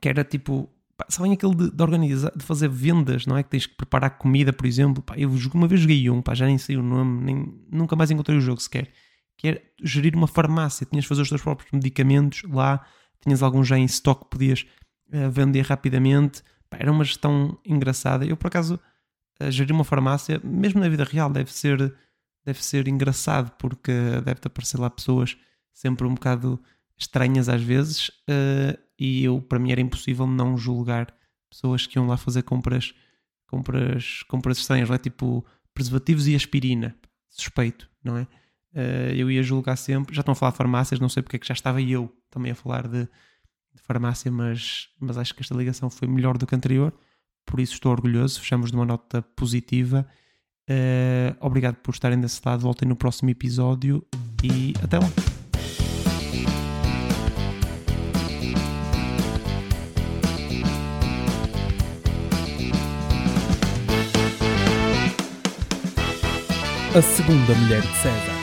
que 0.00 0.08
era 0.08 0.24
tipo. 0.24 0.68
Pá, 0.96 1.06
sabem 1.08 1.32
aquele 1.32 1.54
de, 1.54 1.70
de, 1.70 1.82
organizar, 1.82 2.30
de 2.36 2.44
fazer 2.44 2.68
vendas, 2.68 3.26
não 3.26 3.36
é? 3.36 3.42
Que 3.42 3.50
tens 3.50 3.66
que 3.66 3.74
preparar 3.74 4.18
comida, 4.18 4.52
por 4.52 4.66
exemplo. 4.66 5.02
Pá, 5.02 5.16
eu 5.16 5.30
uma 5.54 5.66
vez 5.66 5.80
joguei 5.80 6.08
um, 6.10 6.22
pá, 6.22 6.34
já 6.34 6.46
nem 6.46 6.58
sei 6.58 6.76
o 6.76 6.82
nome, 6.82 7.22
nem, 7.22 7.64
nunca 7.70 7.96
mais 7.96 8.10
encontrei 8.10 8.36
o 8.38 8.40
jogo 8.40 8.60
sequer. 8.60 8.90
Que 9.36 9.48
era 9.48 9.62
gerir 9.82 10.14
uma 10.14 10.26
farmácia, 10.26 10.86
tinhas 10.86 11.04
de 11.04 11.08
fazer 11.08 11.22
os 11.22 11.28
teus 11.28 11.40
próprios 11.40 11.70
medicamentos 11.72 12.42
lá, 12.50 12.84
tinhas 13.22 13.42
algum 13.42 13.64
já 13.64 13.78
em 13.78 13.84
estoque 13.84 14.24
que 14.24 14.30
podias 14.30 14.66
uh, 15.12 15.30
vender 15.30 15.62
rapidamente. 15.62 16.42
Pá, 16.68 16.76
era 16.78 16.92
uma 16.92 17.04
gestão 17.04 17.58
engraçada. 17.64 18.26
Eu, 18.26 18.36
por 18.36 18.48
acaso, 18.48 18.78
uh, 19.42 19.50
gerir 19.50 19.74
uma 19.74 19.84
farmácia, 19.84 20.40
mesmo 20.44 20.80
na 20.80 20.88
vida 20.88 21.04
real, 21.04 21.30
deve 21.30 21.52
ser 21.52 21.94
deve 22.44 22.64
ser 22.64 22.88
engraçado, 22.88 23.50
porque 23.58 23.92
deve 24.24 24.40
aparecer 24.44 24.78
lá 24.78 24.88
pessoas 24.90 25.36
sempre 25.72 26.06
um 26.06 26.14
bocado 26.14 26.60
estranhas 26.96 27.48
às 27.48 27.62
vezes, 27.62 28.08
uh, 28.08 28.78
e 28.98 29.24
eu, 29.24 29.40
para 29.40 29.58
mim, 29.58 29.72
era 29.72 29.80
impossível 29.80 30.26
não 30.26 30.56
julgar 30.56 31.14
pessoas 31.48 31.86
que 31.86 31.98
iam 31.98 32.06
lá 32.06 32.16
fazer 32.16 32.42
compras, 32.42 32.94
compras, 33.46 34.22
compras 34.28 34.58
estranhas, 34.58 34.88
não 34.88 34.94
é? 34.94 34.98
Tipo 34.98 35.44
preservativos 35.72 36.26
e 36.26 36.34
aspirina, 36.34 36.94
suspeito, 37.28 37.88
não 38.04 38.18
é? 38.18 38.22
Uh, 38.72 39.14
eu 39.16 39.30
ia 39.30 39.42
julgar 39.42 39.76
sempre, 39.76 40.14
já 40.14 40.20
estão 40.20 40.32
a 40.32 40.34
falar 40.34 40.52
de 40.52 40.58
farmácias, 40.58 41.00
não 41.00 41.08
sei 41.08 41.22
porque 41.22 41.36
é 41.36 41.38
que 41.38 41.48
já 41.48 41.54
estava 41.54 41.80
eu 41.80 42.14
também 42.30 42.52
a 42.52 42.54
falar 42.54 42.86
de, 42.86 43.04
de 43.04 43.82
farmácia, 43.82 44.30
mas, 44.30 44.88
mas 45.00 45.16
acho 45.16 45.34
que 45.34 45.42
esta 45.42 45.54
ligação 45.54 45.88
foi 45.88 46.06
melhor 46.06 46.36
do 46.36 46.46
que 46.46 46.54
a 46.54 46.58
anterior, 46.58 46.92
por 47.46 47.58
isso 47.58 47.74
estou 47.74 47.90
orgulhoso, 47.90 48.38
fechamos 48.40 48.70
de 48.70 48.76
uma 48.76 48.84
nota 48.84 49.22
positiva 49.22 50.06
Uh, 50.70 51.34
obrigado 51.40 51.74
por 51.76 51.92
estarem 51.92 52.20
desse 52.20 52.40
lado. 52.46 52.60
Voltem 52.60 52.88
no 52.88 52.94
próximo 52.94 53.28
episódio 53.28 54.04
e 54.40 54.72
até 54.80 55.00
lá. 55.00 55.10
A 66.94 67.02
segunda 67.02 67.54
mulher 67.54 67.80
de 67.82 67.96
César. 67.96 68.39